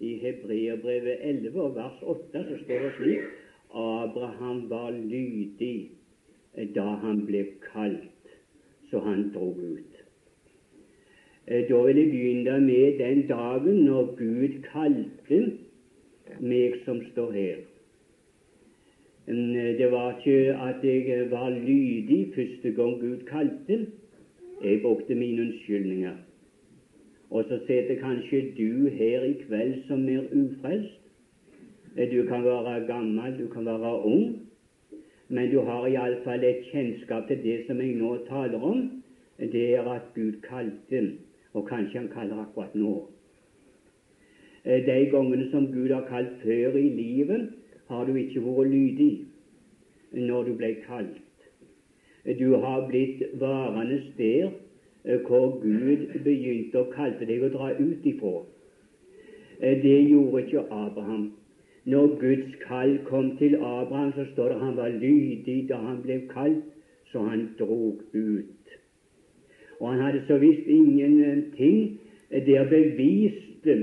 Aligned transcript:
I 0.00 0.16
Hebreerbrevet 0.22 1.18
11 1.20 1.60
og 1.60 1.74
vers 1.76 2.02
8 2.02 2.44
så 2.48 2.58
står 2.64 2.84
det 2.84 2.92
slik 2.96 3.24
Abraham 3.70 4.62
var 4.70 4.90
lydig 4.90 5.90
da 6.74 6.86
han 7.04 7.26
ble 7.26 7.44
kalt, 7.62 8.30
så 8.90 8.98
han 9.04 9.28
dro 9.34 9.52
ut. 9.54 10.00
Eh, 11.46 11.68
da 11.68 11.82
vil 11.86 11.96
jeg 11.96 12.10
begynne 12.10 12.60
med 12.60 12.98
den 12.98 13.26
dagen 13.28 13.84
når 13.84 14.14
Gud 14.18 14.56
kalte 14.72 15.40
meg 16.40 16.80
som 16.84 17.02
står 17.12 17.32
her. 17.32 17.60
Eh, 19.28 19.70
det 19.78 19.90
var 19.92 20.18
ikke 20.18 20.56
at 20.56 20.84
jeg 20.84 21.30
var 21.30 21.50
lydig 21.50 22.32
første 22.34 22.72
gang 22.72 23.00
Gud 23.00 23.26
kalte. 23.30 23.86
Jeg 24.64 24.82
brukte 24.82 25.14
mine 25.14 25.42
unnskyldninger. 25.42 26.16
Og 27.30 27.44
så 27.48 27.58
sitter 27.66 27.94
kanskje 28.00 28.40
du 28.58 28.88
her 28.88 29.22
i 29.22 29.32
kveld 29.46 29.74
som 29.86 30.08
er 30.08 30.26
ufrelst. 30.34 30.96
Du 31.96 32.26
kan 32.26 32.44
være 32.44 32.86
gammel, 32.86 33.38
du 33.38 33.46
kan 33.52 33.66
være 33.66 34.04
ung, 34.04 34.40
men 35.28 35.50
du 35.50 35.60
har 35.60 35.86
iallfall 35.86 36.44
et 36.44 36.64
kjennskap 36.72 37.28
til 37.28 37.42
det 37.42 37.56
som 37.66 37.80
jeg 37.80 37.94
nå 37.98 38.16
taler 38.28 38.62
om. 38.62 39.02
Det 39.38 39.74
er 39.74 39.86
at 39.90 40.10
Gud 40.14 40.40
kalte, 40.42 41.12
og 41.52 41.66
kanskje 41.68 41.98
Han 41.98 42.08
kaller 42.08 42.42
akkurat 42.42 42.74
nå. 42.74 43.10
De 44.64 45.06
gangene 45.10 45.50
som 45.50 45.72
Gud 45.72 45.90
har 45.90 46.06
kalt 46.08 46.42
før 46.42 46.76
i 46.76 46.88
livet, 46.88 47.50
har 47.88 48.04
du 48.04 48.14
ikke 48.14 48.40
vært 48.40 48.70
lydig 48.70 49.12
når 50.12 50.42
du 50.42 50.54
ble 50.54 50.74
kalt. 50.86 51.46
Du 52.38 52.56
har 52.56 52.88
blitt 52.88 53.22
varende 53.40 54.02
der 54.18 54.50
Eh, 54.50 54.69
hvor 55.04 55.60
Gud 55.62 56.06
begynte 56.24 56.80
å 56.80 56.90
kalle 56.92 57.26
deg 57.26 57.44
å 57.44 57.52
dra 57.52 57.70
ut 57.78 58.06
ifra. 58.06 58.42
Eh, 59.60 59.82
det 59.82 60.10
gjorde 60.10 60.44
ikke 60.44 60.66
Abraham. 60.70 61.32
Når 61.84 62.16
Guds 62.20 62.56
kall 62.66 62.98
kom 63.04 63.36
til 63.38 63.54
Abraham, 63.56 64.12
så 64.12 64.26
står 64.32 64.52
det 64.52 64.58
han 64.60 64.76
var 64.76 64.88
lydig 64.88 65.68
da 65.68 65.80
han 65.80 66.02
ble 66.02 66.20
kalt, 66.28 66.64
så 67.12 67.24
han 67.24 67.48
drog 67.58 68.02
ut. 68.12 68.76
Og 69.80 69.88
han 69.88 70.00
hadde 70.04 70.22
så 70.28 70.36
visst 70.38 70.68
ingenting 70.68 71.98
der 72.30 72.68
beviste 72.68 73.76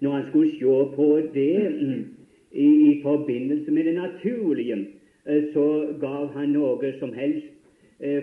når 0.00 0.12
han 0.12 0.28
skulle 0.28 0.50
se 0.52 0.76
på 0.94 1.08
det 1.34 1.58
mm, 1.80 2.04
i, 2.52 2.68
i 2.90 3.02
forbindelse 3.02 3.70
med 3.70 3.84
det 3.84 3.94
naturlige, 3.94 4.78
eh, 5.26 5.42
så 5.52 5.66
gav 6.00 6.30
han 6.32 6.54
noe 6.54 6.94
som 7.00 7.12
helst 7.12 7.50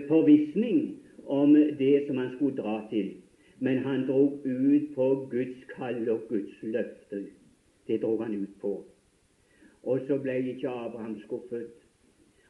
forvissning 0.08 1.01
om 1.26 1.54
det 1.54 2.06
som 2.06 2.16
han 2.16 2.32
skulle 2.36 2.56
dra 2.56 2.86
til. 2.90 3.12
Men 3.58 3.78
han 3.78 4.06
drog 4.06 4.40
ut 4.44 4.94
på 4.94 5.28
Guds 5.30 5.64
kall 5.76 6.08
og 6.10 6.20
Guds 6.28 6.62
løfter. 6.62 7.22
Det 7.86 8.02
drog 8.02 8.24
han 8.24 8.34
ut 8.34 8.56
på. 8.60 8.84
Og 9.82 10.00
så 10.06 10.18
ble 10.18 10.38
ikke 10.54 10.68
Abraham 10.68 11.20
skuffet. 11.20 11.70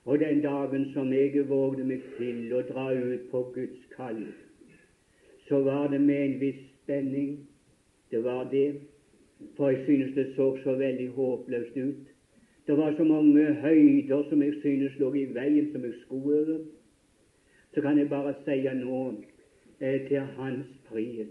Og 0.04 0.18
den 0.18 0.40
dagen 0.42 0.90
som 0.92 1.12
jeg 1.12 1.48
vågde 1.48 1.84
meg 1.84 2.00
til 2.16 2.52
å 2.54 2.62
dra 2.66 2.88
ut 2.94 3.28
på 3.30 3.42
Guds 3.54 3.84
kall, 3.96 4.24
så 5.48 5.60
var 5.62 5.92
det 5.92 6.00
med 6.00 6.24
en 6.24 6.40
viss 6.40 6.64
spenning. 6.82 7.38
Det 8.10 8.24
var 8.24 8.48
det. 8.50 8.80
For 9.56 9.70
jeg 9.70 9.84
synes 9.84 10.14
det 10.14 10.32
så 10.36 10.56
så 10.64 10.74
veldig 10.78 11.08
håpløst 11.08 11.76
ut. 11.76 12.08
Det 12.66 12.76
var 12.76 12.94
så 12.96 13.04
mange 13.04 13.52
høyder 13.54 14.28
som 14.30 14.42
jeg 14.42 14.54
synes 14.62 14.98
lå 14.98 15.14
i 15.14 15.24
veien 15.34 15.72
som 15.72 15.84
jeg 15.84 15.94
skulle 16.04 16.40
over 16.40 16.58
så 17.74 17.80
kan 17.80 17.98
jeg 17.98 18.08
bare 18.08 18.34
si 18.44 18.68
nå 18.74 19.14
eh, 19.80 20.08
til 20.08 20.20
hans 20.20 20.66
pris. 20.88 21.28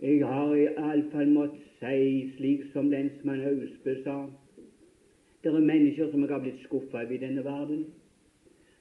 Jeg 0.00 0.26
har 0.26 0.54
iallfall 0.54 1.28
måttet 1.28 1.62
si, 1.80 2.32
slik 2.36 2.64
som 2.72 2.90
lensmann 2.90 3.44
Austbø 3.44 3.94
sa 4.04 4.26
Det 5.42 5.54
er 5.54 5.60
mennesker 5.60 6.10
som 6.10 6.20
jeg 6.20 6.30
har 6.30 6.40
blitt 6.42 6.62
skuffa 6.64 7.02
over 7.02 7.12
i 7.14 7.16
denne 7.22 7.44
verden. 7.44 7.84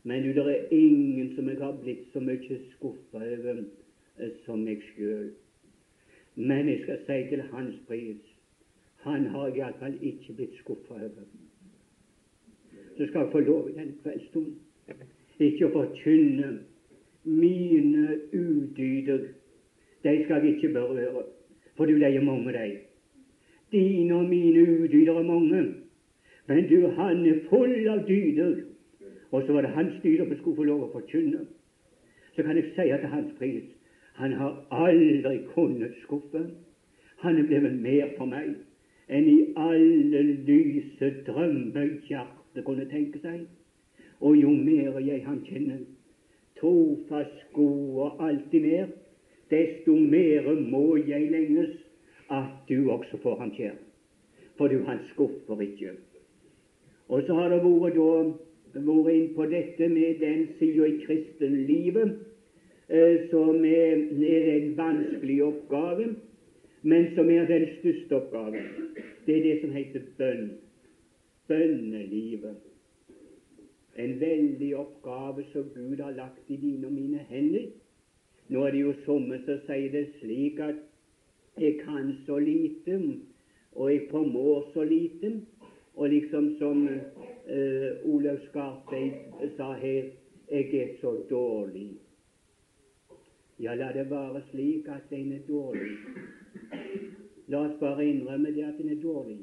Men 0.04 0.24
du, 0.24 0.30
det 0.34 0.46
er 0.48 0.68
ingen 0.72 1.36
som 1.36 1.50
jeg 1.50 1.58
har 1.58 1.76
blitt 1.84 2.08
så 2.14 2.20
mye 2.20 2.60
skuffa 2.72 3.18
over 3.18 3.64
eh, 4.20 4.32
som 4.46 4.64
meg 4.64 4.82
sjøl. 4.94 5.34
Men 6.36 6.70
jeg 6.70 6.82
skal 6.84 7.04
si 7.06 7.20
til 7.30 7.44
hans 7.52 7.76
pris 7.88 8.32
han 9.06 9.28
har 9.30 9.52
iallfall 9.54 9.98
ikke 10.02 10.34
blitt 10.34 10.56
skuffa 10.64 10.94
over. 10.94 11.28
Så 12.98 13.08
skal 13.08 13.20
jeg 13.22 13.32
få 13.32 13.40
lov 13.40 13.70
i 13.70 13.74
denne 13.76 13.94
kveldsstunden 14.02 14.65
ikke 15.44 15.68
å 15.68 15.74
forkynne 15.74 16.52
mine 17.26 18.20
udyder. 18.34 19.24
De 20.06 20.14
skal 20.24 20.44
jeg 20.46 20.56
ikke 20.56 20.74
berøre, 20.76 21.26
for 21.76 21.86
du, 21.86 21.98
de 21.98 22.06
er 22.06 22.24
mange, 22.24 22.54
de. 22.54 22.78
Dine 23.72 24.16
og 24.16 24.30
mine 24.30 24.62
udyder 24.84 25.20
er 25.20 25.28
mange. 25.28 25.64
Men 26.48 26.68
du, 26.70 26.88
han 26.88 27.26
er 27.26 27.42
full 27.50 27.88
av 27.90 28.06
dyder. 28.08 28.62
Og 29.32 29.44
så 29.44 29.54
var 29.54 29.66
det 29.66 29.74
hans 29.76 29.96
dyder 30.04 30.26
som 30.26 30.38
skulle 30.38 30.60
få 30.62 30.68
lov 30.70 30.86
å 30.86 30.92
forkynne. 30.94 31.42
Så 32.36 32.44
kan 32.44 32.56
jeg 32.56 32.72
si 32.76 32.92
at 32.94 33.04
hans 33.10 33.34
pris 33.40 33.74
han 34.16 34.32
har 34.40 34.62
aldri 34.72 35.42
kunnet 35.52 35.96
skuffe. 36.04 36.46
Han 37.24 37.38
er 37.40 37.48
blitt 37.50 37.82
mer 37.82 38.14
for 38.18 38.30
meg 38.32 38.56
enn 39.12 39.28
i 39.30 39.40
alle 39.60 40.22
lyse 40.48 41.10
drømmer 41.28 41.92
hjertet 42.08 42.64
kunne 42.66 42.88
tenke 42.90 43.20
seg. 43.22 43.44
Og 44.20 44.38
jo 44.38 44.50
mer 44.50 45.00
jeg 45.04 45.24
han 45.26 45.42
kjenner, 45.46 45.82
trofast, 46.60 47.42
god 47.54 48.00
og 48.06 48.24
alltid 48.28 48.62
mer, 48.62 48.92
desto 49.52 49.96
mer 49.96 50.48
må 50.72 50.96
jeg 50.96 51.32
lenges 51.32 51.76
at 52.32 52.70
du 52.70 52.90
også 52.92 53.20
får 53.22 53.40
ham 53.40 53.52
kjær. 53.56 53.76
For 54.58 54.72
du, 54.72 54.80
han 54.88 55.02
skuffer 55.12 55.62
ikke. 55.62 55.98
Og 57.08 57.22
så 57.28 57.34
har 57.34 57.52
det 57.52 57.62
vært 57.64 57.98
da 58.76 58.84
vært 58.86 59.12
inn 59.14 59.28
på 59.36 59.48
dette 59.52 59.90
med 59.92 60.22
den 60.24 60.48
sida 60.60 60.88
i 60.88 60.96
kristenlivet 61.04 62.16
eh, 62.90 63.28
som 63.32 63.60
er, 63.68 64.08
er 64.26 64.48
en 64.56 64.72
vanskelig 64.78 65.42
oppgave, 65.46 66.08
men 66.84 67.12
som 67.16 67.30
er 67.30 67.48
den 67.50 67.68
største 67.80 68.18
oppgaven. 68.18 68.72
Det 69.26 69.38
er 69.38 69.44
det 69.44 69.58
som 69.62 69.76
heter 69.76 70.08
bønn. 70.18 70.48
Bønnelivet 71.48 72.75
en 73.96 74.20
veldig 74.20 74.76
oppgave 74.78 75.46
som 75.54 75.70
Gud 75.76 76.00
har 76.04 76.12
lagt 76.12 76.50
i 76.52 76.58
dine 76.58 76.88
og 76.88 76.94
mine 76.94 77.24
hender. 77.30 77.70
Nå 78.48 78.66
er 78.66 78.76
det 78.76 78.82
jo 78.82 78.94
somme 79.06 79.40
som 79.46 79.62
sier 79.66 79.92
det 79.94 80.06
slik 80.20 80.60
at 80.62 80.82
jeg 81.58 81.80
kan 81.86 82.12
så 82.26 82.38
lite, 82.40 83.00
og 83.74 83.92
jeg 83.92 84.08
formår 84.12 84.72
så 84.74 84.84
lite. 84.84 85.32
Og 85.96 86.10
liksom 86.10 86.58
som 86.60 86.88
uh, 86.88 88.12
Olaug 88.12 88.40
Skarpeid 88.50 89.14
sa 89.58 89.72
her, 89.80 90.12
jeg 90.52 90.76
er 90.76 90.90
så 91.02 91.16
dårlig. 91.30 91.94
Ja, 93.60 93.74
la 93.76 93.94
det 93.96 94.10
være 94.12 94.42
slik 94.52 94.88
at 94.92 95.12
en 95.16 95.32
er 95.32 95.46
dårlig. 95.48 95.96
La 97.48 97.62
oss 97.64 97.80
bare 97.80 98.06
innrømme 98.06 98.52
det 98.52 98.66
at 98.68 98.80
en 98.84 98.90
er 98.92 99.02
dårlig. 99.02 99.40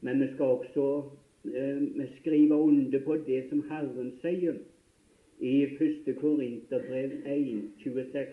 Men 0.00 0.20
vi 0.20 0.28
skal 0.32 0.56
også 0.56 0.86
eh, 0.98 1.27
skrive 2.20 2.54
under 2.54 3.00
på 3.04 3.16
det 3.26 3.48
som 3.48 3.62
Herren 3.70 4.12
sier 4.22 4.58
i 5.40 5.62
1. 5.64 6.08
Korinterbrev 6.20 7.12
1, 7.26 7.70
26. 7.82 8.28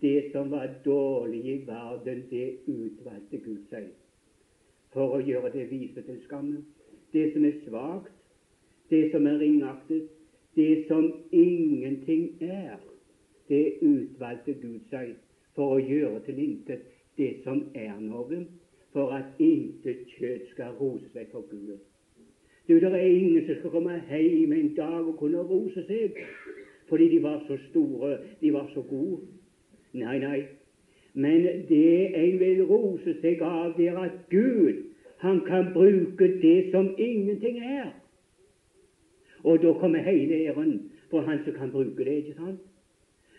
Det 0.00 0.32
som 0.32 0.50
var 0.50 0.68
dårlig 0.84 1.44
i 1.44 1.56
verden, 1.66 2.22
det 2.30 2.56
utvalgte 2.66 3.38
Gud 3.44 3.66
seg 3.70 3.90
for 4.94 5.16
å 5.16 5.20
gjøre 5.22 5.52
det 5.54 5.66
vise 5.70 6.02
til 6.02 6.20
skamme. 6.24 6.62
Det 7.12 7.32
som 7.32 7.44
er 7.44 7.58
svakt, 7.66 8.14
det 8.90 9.10
som 9.12 9.26
er 9.26 9.38
ringaktet, 9.38 10.08
det 10.56 10.86
som 10.88 11.12
ingenting 11.32 12.42
er, 12.42 12.78
det 13.48 13.78
utvalgte 13.82 14.54
Gud 14.62 14.80
seg 14.90 15.14
for 15.54 15.76
å 15.76 15.84
gjøre 15.84 16.24
til 16.26 16.38
intet 16.42 16.88
det 17.18 17.42
som 17.44 17.62
er 17.74 17.98
noe, 18.00 18.44
for 18.92 19.12
at 19.14 19.38
intet 19.38 20.06
kjøtt 20.16 20.48
skal 20.54 20.74
rose 20.80 21.10
seg 21.12 21.28
for 21.34 21.44
Gud. 21.50 21.76
Du, 22.70 22.74
det 22.74 22.92
er 22.92 22.96
ingen 22.96 23.46
som 23.46 23.54
skal 23.58 23.70
komme 23.70 23.96
hjem 24.10 24.52
en 24.52 24.74
dag 24.76 25.06
og 25.06 25.16
kunne 25.18 25.42
rose 25.42 25.82
seg 25.88 26.18
fordi 26.86 27.08
de 27.10 27.22
var 27.22 27.40
så 27.48 27.56
store, 27.70 28.18
de 28.40 28.52
var 28.52 28.68
så 28.74 28.82
gode. 28.82 29.18
Nei, 29.92 30.18
nei. 30.22 30.38
Men 31.14 31.42
det 31.66 32.14
en 32.14 32.38
vil 32.38 32.62
rose 32.66 33.16
seg 33.22 33.42
av, 33.42 33.74
det 33.74 33.88
er 33.90 33.98
at 33.98 34.16
Gud 34.30 34.84
han 35.18 35.42
kan 35.46 35.72
bruke 35.74 36.30
det 36.42 36.70
som 36.70 36.94
ingenting 36.98 37.58
er. 37.58 37.90
Og 39.42 39.62
da 39.62 39.74
kommer 39.82 40.06
hele 40.06 40.38
æren 40.46 40.90
for 41.10 41.26
han 41.26 41.42
som 41.44 41.58
kan 41.58 41.74
bruke 41.74 42.04
det. 42.04 42.16
ikke 42.22 42.38
sant? 42.38 42.62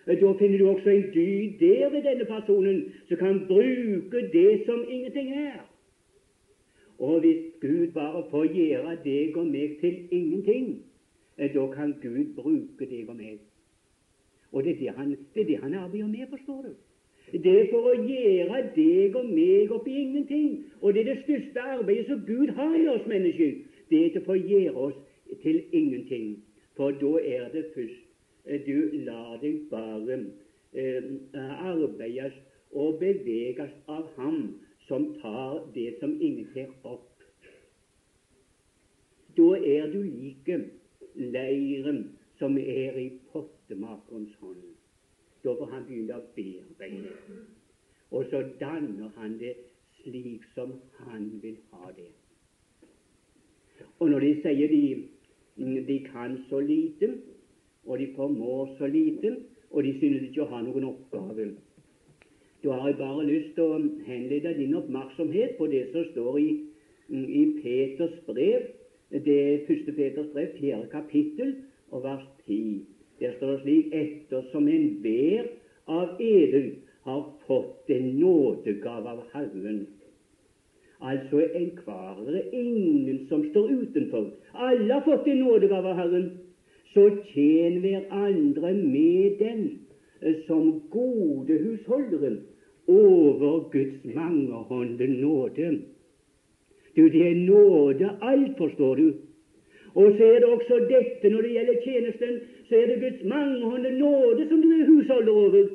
Da 0.07 0.33
finner 0.39 0.57
du 0.57 0.69
også 0.69 0.89
en 0.89 1.07
dyd 1.15 1.59
der 1.59 1.89
ved 1.89 2.03
denne 2.03 2.25
personen 2.25 2.83
som 3.07 3.17
kan 3.17 3.45
bruke 3.47 4.27
det 4.33 4.63
som 4.65 4.83
ingenting 4.89 5.31
er. 5.33 5.70
Og 7.01 7.19
hvis 7.19 7.41
Gud 7.61 7.91
bare 7.93 8.23
får 8.29 8.45
gjøre 8.53 8.97
deg 9.03 9.37
og 9.37 9.47
meg 9.49 9.77
til 9.81 9.95
ingenting, 10.11 10.67
eh, 11.37 11.49
da 11.53 11.65
kan 11.73 11.95
Gud 12.01 12.35
bruke 12.35 12.85
deg 12.85 13.09
og 13.09 13.15
meg. 13.15 13.39
Og 14.51 14.63
det 14.63 14.75
er 14.75 14.79
det 14.79 14.93
han, 14.97 15.09
det 15.33 15.41
er 15.41 15.45
det 15.45 15.57
han 15.63 15.73
arbeider 15.73 16.07
med, 16.07 16.27
forstår 16.29 16.61
du. 16.61 16.71
Det 17.31 17.53
er 17.61 17.67
for 17.71 17.89
å 17.89 17.95
gjøre 17.95 18.61
deg 18.75 19.15
og 19.15 19.33
meg 19.33 19.71
opp 19.71 19.87
i 19.87 19.97
ingenting. 20.03 20.63
Og 20.81 20.93
det 20.93 21.01
er 21.01 21.13
det 21.13 21.23
største 21.23 21.65
arbeidet 21.73 22.07
som 22.07 22.23
Gud 22.27 22.53
har 22.59 22.69
med 22.69 22.89
oss 22.93 23.07
mennesker. 23.07 23.53
Det 23.89 24.05
er 24.05 24.13
til 24.13 24.21
å 24.21 24.29
få 24.29 24.37
gjøre 24.37 24.87
oss 24.87 25.01
til 25.41 25.61
ingenting. 25.71 26.35
For 26.75 26.93
da 27.01 27.17
er 27.25 27.49
det 27.53 27.65
først 27.75 28.05
eh, 28.45 28.61
du 28.67 29.03
lar 29.07 29.39
deg 29.41 29.65
bare 29.73 30.19
eh, 30.73 31.03
arbeides 31.65 32.37
og 32.71 32.99
beveges 32.99 33.73
av 33.87 34.11
Ham 34.17 34.59
som 34.87 35.13
tar 35.21 35.71
det 35.75 35.95
som 35.99 36.17
ingenting 36.21 36.73
opp. 36.83 37.07
Da 39.37 39.49
er 39.55 39.87
du 39.91 40.01
like 40.03 40.57
leiren 41.15 42.01
som 42.39 42.57
er 42.57 42.97
i 42.99 43.07
pottemakerens 43.31 44.33
hånd. 44.41 44.63
Da 45.43 45.53
får 45.57 45.71
han 45.71 45.85
begynne 45.87 46.17
å 46.17 46.25
bearbeide, 46.35 47.13
og 48.11 48.27
så 48.29 48.43
danner 48.59 49.13
han 49.15 49.37
det 49.39 49.55
slik 50.01 50.43
som 50.55 50.75
han 50.99 51.29
vil 51.41 51.55
ha 51.71 51.93
det. 51.95 52.11
Og 53.99 54.11
når 54.11 54.27
de 54.27 54.33
sier 54.43 54.75
de 54.75 54.83
de 55.87 55.97
kan 56.11 56.37
så 56.49 56.59
lite, 56.59 57.13
og 57.85 57.99
de 57.99 58.11
formår 58.15 58.75
så 58.77 58.87
lite, 58.87 59.35
og 59.71 59.83
ha 60.51 60.61
noen 60.65 60.87
oppgave. 60.91 61.47
Da 62.61 62.75
har 62.77 62.91
jeg 62.91 62.97
bare 62.99 63.25
lyst 63.25 63.55
til 63.55 63.63
å 63.63 63.79
henlede 64.05 64.53
din 64.59 64.75
oppmerksomhet 64.77 65.57
på 65.57 65.67
det 65.71 65.87
som 65.93 66.05
står 66.11 66.37
i, 66.41 66.49
i 67.09 67.43
Peters 67.63 68.19
brev, 68.27 68.67
det 69.11 69.65
første 69.67 69.95
Peters 69.97 70.29
brev, 70.35 70.53
fjerde 70.59 70.91
kapittel, 70.91 71.55
og 71.91 72.03
vers 72.05 72.27
10. 72.45 72.85
Der 73.19 73.33
står 73.37 73.51
det 73.55 73.61
slik 73.63 73.95
ettersom 73.97 74.69
enhver 74.71 75.49
av 75.91 76.21
edel 76.21 76.69
har 77.03 77.25
fått 77.47 77.89
en 77.89 78.07
nådegave 78.21 79.17
av 79.17 79.25
Herren, 79.33 79.87
Altså 81.01 81.39
enhver. 81.55 82.25
Det 82.27 82.41
er 82.45 82.59
ingen 82.61 83.25
som 83.29 83.41
står 83.49 83.69
utenfor. 83.69 84.27
Alle 84.53 84.93
har 84.93 85.01
fått 85.01 85.27
en 85.27 85.39
nådegave 85.41 85.89
av 85.89 85.97
Herren. 85.97 86.27
Så 86.93 87.07
tjen 87.31 87.79
hverandre 87.81 88.73
med 88.77 89.39
den 89.39 89.63
som 90.47 90.81
gode 90.89 91.57
husholdere 91.63 92.37
over 92.87 93.69
Guds 93.71 94.03
mangehånde 94.03 95.07
nåde. 95.07 95.81
Du, 96.95 97.09
det 97.09 97.27
er 97.31 97.35
nåde 97.35 98.09
alt, 98.21 98.57
forstår 98.57 98.95
du. 98.95 99.13
Og 99.93 100.11
så 100.17 100.23
er 100.23 100.39
det 100.39 100.49
også 100.49 100.79
dette 100.89 101.29
når 101.29 101.41
det 101.41 101.53
gjelder 101.55 101.81
tjenesten, 101.83 102.39
så 102.69 102.75
er 102.75 102.87
det 102.87 103.01
Guds 103.01 103.23
mangehånde 103.23 103.91
nåde 103.99 104.47
som 104.49 104.61
du 104.61 104.69
er 104.71 104.85
husholder 104.87 105.31
over. 105.31 105.69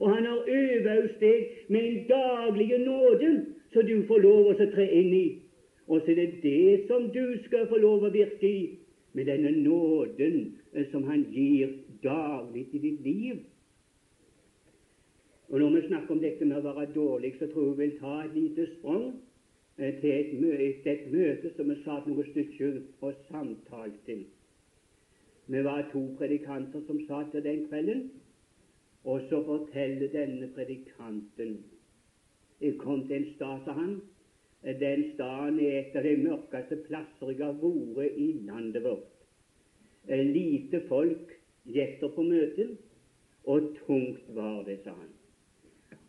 Og 0.00 0.14
Han 0.14 0.24
har 0.26 0.44
øvd 0.48 1.20
deg 1.20 1.46
med 1.68 1.80
en 1.80 2.06
daglig 2.08 2.78
nåde 2.78 3.30
så 3.72 3.82
du 3.82 4.02
får 4.08 4.22
lov 4.24 4.50
å 4.50 4.54
tre 4.56 4.86
inn 4.88 5.12
i. 5.14 5.26
Og 5.86 6.02
så 6.02 6.14
er 6.14 6.16
det 6.16 6.42
det 6.42 6.86
som 6.88 7.10
du 7.12 7.36
skal 7.44 7.66
få 7.70 7.78
lov 7.82 8.06
å 8.06 8.12
virke 8.14 8.48
i, 8.48 8.78
med 9.12 9.28
denne 9.28 9.50
nåden 9.50 10.56
som 10.90 11.04
Han 11.04 11.26
gir 11.32 11.76
daglig 12.02 12.66
i 12.72 12.78
ditt 12.78 13.04
liv. 13.04 13.36
Og 15.48 15.60
Når 15.60 15.70
vi 15.70 15.86
snakker 15.86 16.14
om 16.14 16.20
dette 16.20 16.44
med 16.44 16.58
å 16.58 16.72
være 16.74 16.92
dårlig, 16.94 17.34
så 17.38 17.46
tror 17.52 17.68
jeg 17.68 17.76
vi 17.76 17.84
vil 17.84 17.98
ta 18.00 18.14
et 18.24 18.34
lite 18.34 18.66
sprang 18.72 19.04
eh, 19.78 19.94
til 20.00 20.10
et, 20.10 20.32
møte, 20.40 20.90
et 20.90 21.06
møte 21.12 21.52
som 21.54 21.70
vi 21.70 21.76
satt 21.84 22.08
noen 22.10 22.30
stykker 22.32 22.80
og 23.00 23.20
samtalte. 23.28 24.18
Vi 25.46 25.62
var 25.62 25.86
to 25.92 26.02
predikanter 26.18 26.82
som 26.88 26.98
satt 27.06 27.30
der 27.32 27.46
den 27.46 27.68
kvelden, 27.68 28.08
og 29.04 29.22
så 29.30 29.38
forteller 29.46 30.10
denne 30.10 30.50
predikanten 30.54 31.60
jeg 32.60 32.78
kom 32.78 33.06
til 33.06 33.16
en 33.16 33.34
stad, 33.34 33.58
sa 33.64 33.72
han. 33.72 34.00
Den 34.80 35.02
staden 35.14 35.58
er 35.60 35.78
et 35.80 35.96
av 35.96 36.06
de 36.06 36.14
mørkeste 36.22 36.78
plasser 36.86 37.32
jeg 37.34 37.44
har 37.44 37.58
vært 37.60 38.16
i 38.16 38.30
landet 38.48 38.82
vårt. 38.82 39.12
Eh, 40.08 40.24
lite 40.24 40.80
folk 40.88 41.34
gjetter 41.68 42.14
på 42.14 42.24
møtet, 42.24 42.78
og 43.44 43.76
tungt 43.84 44.24
var 44.34 44.64
det, 44.64 44.80
sa 44.84 44.96
han. 44.96 45.15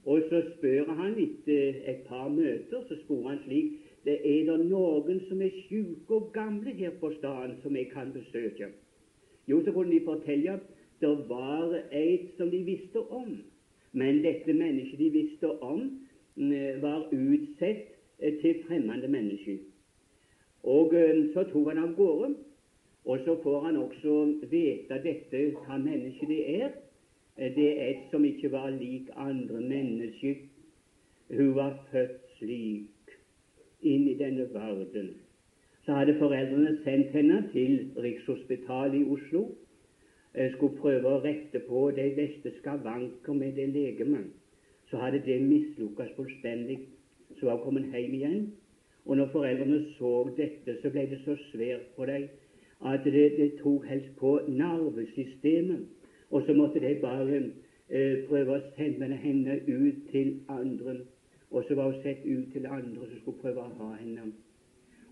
Og 0.07 0.23
så 0.29 0.41
spør 0.53 0.93
han 0.95 1.17
etter 1.19 1.81
et 1.91 2.05
par 2.07 2.29
møter, 2.31 2.83
så 2.87 2.95
spør 3.03 3.27
han 3.27 3.43
slik 3.43 3.75
det 4.07 4.21
er 4.23 4.45
det 4.47 4.69
noen 4.69 5.17
som 5.27 5.41
er 5.43 5.55
sjuke 5.65 6.15
og 6.15 6.29
gamle 6.33 6.71
her 6.77 6.93
på 7.01 7.09
staden 7.17 7.57
som 7.63 7.75
jeg 7.75 7.89
kan 7.91 8.13
besøke. 8.15 8.69
Jo, 9.47 9.59
så 9.65 9.73
kunne 9.75 9.91
de 9.91 10.05
fortelle 10.05 10.53
at 10.53 10.69
det 11.01 11.11
var 11.27 11.75
et 11.91 12.29
som 12.37 12.51
de 12.51 12.61
visste 12.63 13.03
om. 13.11 13.35
Men 13.91 14.21
dette 14.23 14.53
mennesket 14.53 14.99
de 14.99 15.09
visste 15.11 15.51
om, 15.61 15.89
Eh, 16.37 16.81
var 16.81 17.07
utsett 17.11 17.87
eh, 18.19 18.33
til 18.41 18.55
fremmede 18.67 19.07
mennesker. 19.07 19.57
Og 20.63 20.93
eh, 20.95 21.33
Så 21.33 21.43
tok 21.43 21.67
han 21.67 21.79
av 21.81 21.95
gårde, 21.97 22.35
og 23.05 23.19
så 23.25 23.33
får 23.43 23.61
han 23.65 23.77
også 23.77 24.17
vite 24.51 24.99
dette, 25.01 25.41
hva 25.57 25.79
mennesket 25.81 26.29
det 26.29 26.43
er. 26.61 26.75
Det 27.37 27.67
er 27.69 27.89
et 27.89 28.07
som 28.11 28.25
ikke 28.25 28.51
var 28.51 28.69
lik 28.69 29.09
andre 29.15 29.61
mennesker. 29.61 30.35
Hun 31.29 31.55
var 31.55 31.75
født 31.91 32.23
slik 32.37 33.13
inn 33.81 34.07
i 34.07 34.17
denne 34.17 34.47
verden. 34.53 35.13
Så 35.85 35.93
hadde 35.93 36.17
foreldrene 36.19 36.77
sendt 36.83 37.13
henne 37.13 37.43
til 37.53 37.91
Rikshospitalet 37.97 39.01
i 39.01 39.05
Oslo. 39.05 39.45
Skulle 40.55 40.81
prøve 40.81 41.13
å 41.13 41.21
rette 41.23 41.61
på 41.69 41.87
de 41.95 42.09
beste 42.17 42.51
skavanker 42.59 43.33
med 43.33 43.55
det 43.57 43.69
legemet 43.75 44.27
så 44.89 44.97
hadde 44.97 45.21
det 45.25 45.41
mislukkes 45.41 46.11
fullstendig. 46.15 46.79
Så 47.39 47.49
hun 47.49 47.59
kommet 47.63 47.91
hjem 47.91 48.13
igjen. 48.13 48.53
Og 49.05 49.17
når 49.17 49.29
foreldrene 49.31 49.85
så 49.97 50.29
dette, 50.37 50.77
så 50.81 50.89
ble 50.91 51.07
det 51.11 51.19
så 51.25 51.35
svært 51.51 51.87
for 51.95 52.05
dem 52.05 52.27
at 52.85 53.03
det, 53.03 53.31
det 53.37 53.51
tok 53.61 53.85
helst 53.87 54.09
på 54.19 54.39
nervesystemet. 54.47 55.87
Og 56.31 56.43
så 56.45 56.53
måtte 56.53 56.79
de 56.79 56.95
bare 57.01 57.37
eh, 57.89 58.25
prøve 58.27 58.57
å 58.57 58.65
sende 58.75 59.07
henne 59.21 59.59
ut 59.67 60.03
til 60.11 60.33
andre. 60.49 60.99
Og 61.51 61.63
så 61.67 61.75
var 61.75 61.91
hun 61.91 62.01
sett 62.03 62.25
ut 62.25 62.51
til 62.53 62.67
andre 62.67 63.07
som 63.07 63.21
skulle 63.21 63.41
prøve 63.41 63.63
å 63.63 63.73
ha 63.79 63.93
henne. 64.01 64.31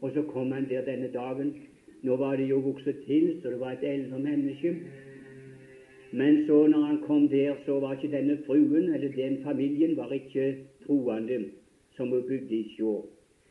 Og 0.01 0.11
så 0.13 0.25
kom 0.27 0.51
han 0.51 0.67
der 0.69 0.85
denne 0.85 1.11
dagen. 1.13 1.53
Nå 2.03 2.15
var 2.19 2.35
det 2.37 2.49
jo 2.49 2.59
vokst 2.61 2.89
til, 3.07 3.39
så 3.41 3.49
det 3.49 3.59
var 3.59 3.77
et 3.77 3.85
eldre 3.87 4.19
menneske. 4.19 4.75
Men 6.11 6.43
så 6.47 6.67
når 6.67 6.83
han 6.85 6.99
kom 7.07 7.29
der, 7.29 7.55
så 7.65 7.79
var 7.79 7.95
ikke 7.95 8.11
denne 8.17 8.37
fruen 8.45 8.93
eller 8.93 9.15
den 9.15 9.39
familien 9.43 9.95
var 9.97 10.11
ikke 10.13 10.55
troende 10.85 11.39
som 11.95 12.11
hun 12.11 12.27
bygde 12.27 12.55
i 12.55 12.75
Sjå. 12.75 12.93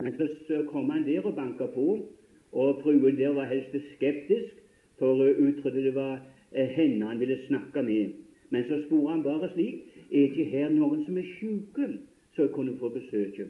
Men 0.00 0.14
så 0.48 0.62
kom 0.68 0.90
han 0.90 1.04
der 1.06 1.26
og 1.26 1.34
banka 1.34 1.66
på, 1.74 1.98
og 2.52 2.80
fruen 2.82 3.18
der 3.18 3.34
var 3.34 3.50
helst 3.50 3.74
skeptisk, 3.96 4.54
for 4.98 5.14
hun 5.40 5.56
trodde 5.62 5.84
det 5.84 5.94
var 5.94 6.20
henne 6.54 7.06
han 7.06 7.20
ville 7.20 7.38
snakke 7.46 7.82
med. 7.82 8.12
Men 8.50 8.64
så 8.68 8.82
spurte 8.86 9.10
han 9.10 9.22
bare 9.22 9.50
slik 9.52 9.82
er 10.10 10.28
ikke 10.28 10.44
her 10.44 10.68
noen 10.70 11.04
som 11.06 11.16
er 11.18 11.30
sjuke, 11.38 11.88
jeg 12.38 12.50
kunne 12.50 12.76
få 12.78 12.88
besøke. 12.88 13.46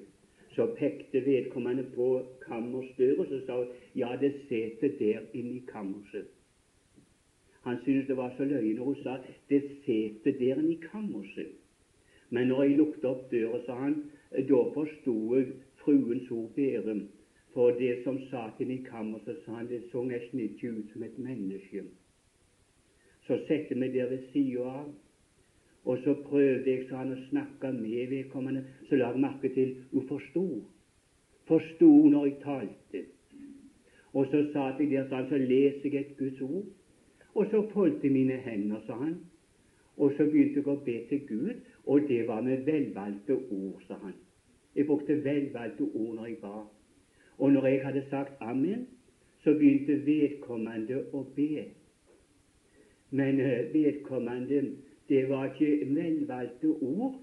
Så 0.55 0.67
pekte 0.79 1.25
vedkommende 1.27 1.85
på 1.95 2.23
kammersdøra 2.47 3.19
og 3.19 3.27
så 3.27 3.41
sa 3.47 3.57
ja, 3.97 4.15
det 4.21 4.33
sitter 4.49 4.97
der 4.99 5.21
inne 5.35 5.57
i 5.59 5.63
kammerset. 5.69 6.31
Han 7.65 7.81
syntes 7.83 8.07
det 8.07 8.17
var 8.17 8.35
så 8.37 8.45
løye 8.45 8.75
når 8.75 8.85
hun 8.85 8.97
sa 9.03 9.17
'det 9.49 9.63
sitter 9.85 10.33
der 10.39 10.59
inne 10.61 10.73
i 10.73 10.81
kammerset'. 10.93 11.55
Men 12.31 12.49
når 12.49 12.63
jeg 12.63 12.77
lukket 12.77 13.05
opp 13.05 13.31
døra, 13.31 13.61
sa 13.67 13.75
han, 13.75 13.95
da 14.31 14.61
forsto 14.75 15.37
jeg 15.37 15.47
fruens 15.77 16.31
ord 16.31 16.51
bedre. 16.55 17.01
For 17.55 17.71
det 17.71 18.03
som 18.05 18.19
satt 18.31 18.61
inne 18.61 18.75
i 18.75 18.87
kammerset, 18.91 19.37
sa 19.45 19.53
han, 19.53 19.69
det 19.69 19.83
så 19.93 20.03
nesten 20.03 20.41
ikke 20.41 20.73
ut 20.79 20.93
som 20.93 21.03
et 21.03 21.19
menneske. 21.19 21.85
Så 23.27 23.39
satte 23.49 23.75
vi 23.81 23.89
der 23.89 24.09
ved 24.11 24.29
sida 24.33 24.69
av, 24.69 24.93
og 25.85 25.99
så 26.05 26.15
prøvde 26.25 26.71
jeg 26.71 26.87
sa 26.89 27.03
han, 27.03 27.13
å 27.13 27.27
snakke 27.29 27.73
med 27.77 28.09
vedkommende. 28.13 28.65
Så 28.89 28.97
la 28.97 29.11
jeg 29.13 29.21
merke 29.21 29.51
til 29.53 29.75
hun 29.93 30.07
forsto. 30.09 30.45
Forsto 31.49 31.91
når 32.09 32.27
jeg 32.27 32.39
talte. 32.45 33.05
Og 34.15 34.31
så 34.33 34.47
satt 34.53 34.81
jeg 34.81 34.91
der, 34.95 35.09
sa 35.09 35.21
han, 35.21 35.29
så 35.29 35.41
leser 35.41 35.91
jeg 35.91 36.01
et 36.01 36.17
Guds 36.19 36.41
ord. 36.41 36.65
Og 37.35 37.47
så 37.51 37.65
foldt 37.73 38.05
jeg 38.05 38.15
mine 38.15 38.39
hender, 38.47 38.81
sa 38.87 38.97
han. 39.01 39.19
Og 39.97 40.15
så 40.17 40.27
begynte 40.27 40.63
jeg 40.63 40.71
å 40.71 40.81
be 40.87 40.97
til 41.11 41.21
Gud, 41.29 41.61
og 41.87 42.09
det 42.09 42.23
var 42.29 42.41
med 42.43 42.65
velvalgte 42.67 43.37
ord, 43.37 43.83
sa 43.87 43.99
han. 44.03 44.15
Jeg 44.75 44.89
brukte 44.89 45.21
velvalgte 45.23 45.87
ord 45.93 46.17
når 46.17 46.27
jeg 46.27 46.39
ba. 46.43 46.65
Og 47.39 47.53
når 47.53 47.67
jeg 47.67 47.85
hadde 47.85 48.05
sagt 48.11 48.41
amen, 48.41 48.87
så 49.45 49.53
begynte 49.55 50.01
vedkommende 50.07 51.05
å 51.13 51.23
be. 51.37 51.69
Men 53.15 53.41
eh, 53.41 53.71
vedkommende, 53.75 54.63
det 55.09 55.27
var 55.31 55.53
ikke 55.53 55.95
velvalgte 55.95 56.75
ord. 56.83 57.21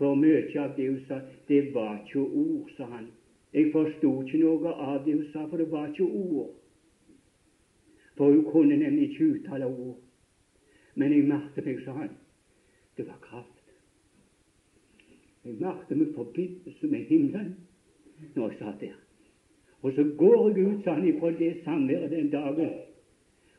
For 0.00 0.16
mye 0.16 0.46
av 0.58 0.74
det 0.76 0.88
hun 0.88 1.02
sa, 1.06 1.20
det 1.48 1.74
var 1.74 2.00
ikke 2.02 2.24
ord, 2.24 2.70
sa 2.76 2.88
han. 2.90 3.10
Jeg 3.54 3.72
forsto 3.74 4.14
ikke 4.24 4.40
noe 4.40 4.72
av 4.72 5.04
det 5.04 5.18
hun 5.18 5.28
sa, 5.32 5.44
for 5.50 5.60
det 5.60 5.68
var 5.70 5.90
ikke 5.92 6.08
ord 6.08 6.50
for 8.20 8.30
hun 8.30 8.44
kunne 8.52 8.76
nemlig 8.76 9.10
ikke 9.10 9.24
uttale 9.24 9.66
ord. 9.66 9.96
Men 10.94 11.12
jeg 11.12 11.24
merket 11.24 11.64
meg, 11.64 11.78
sa 11.84 11.94
han, 11.96 12.10
det 12.96 13.06
var 13.08 13.16
kraft. 13.24 13.70
Jeg 15.44 15.54
merket 15.56 15.96
meg 15.96 16.10
forbindelse 16.12 16.90
med 16.92 17.06
himmelen 17.08 17.54
når 18.34 18.50
jeg 18.50 18.58
satt 18.58 18.82
der. 18.82 18.98
Og 19.80 19.96
så 19.96 20.04
går 20.20 20.42
jeg 20.50 20.66
ut, 20.66 20.84
sa 20.84 20.98
han, 20.98 21.06
ifra 21.08 21.30
det 21.38 21.48
samværet 21.64 22.12
den 22.12 22.28
dagen. 22.34 22.74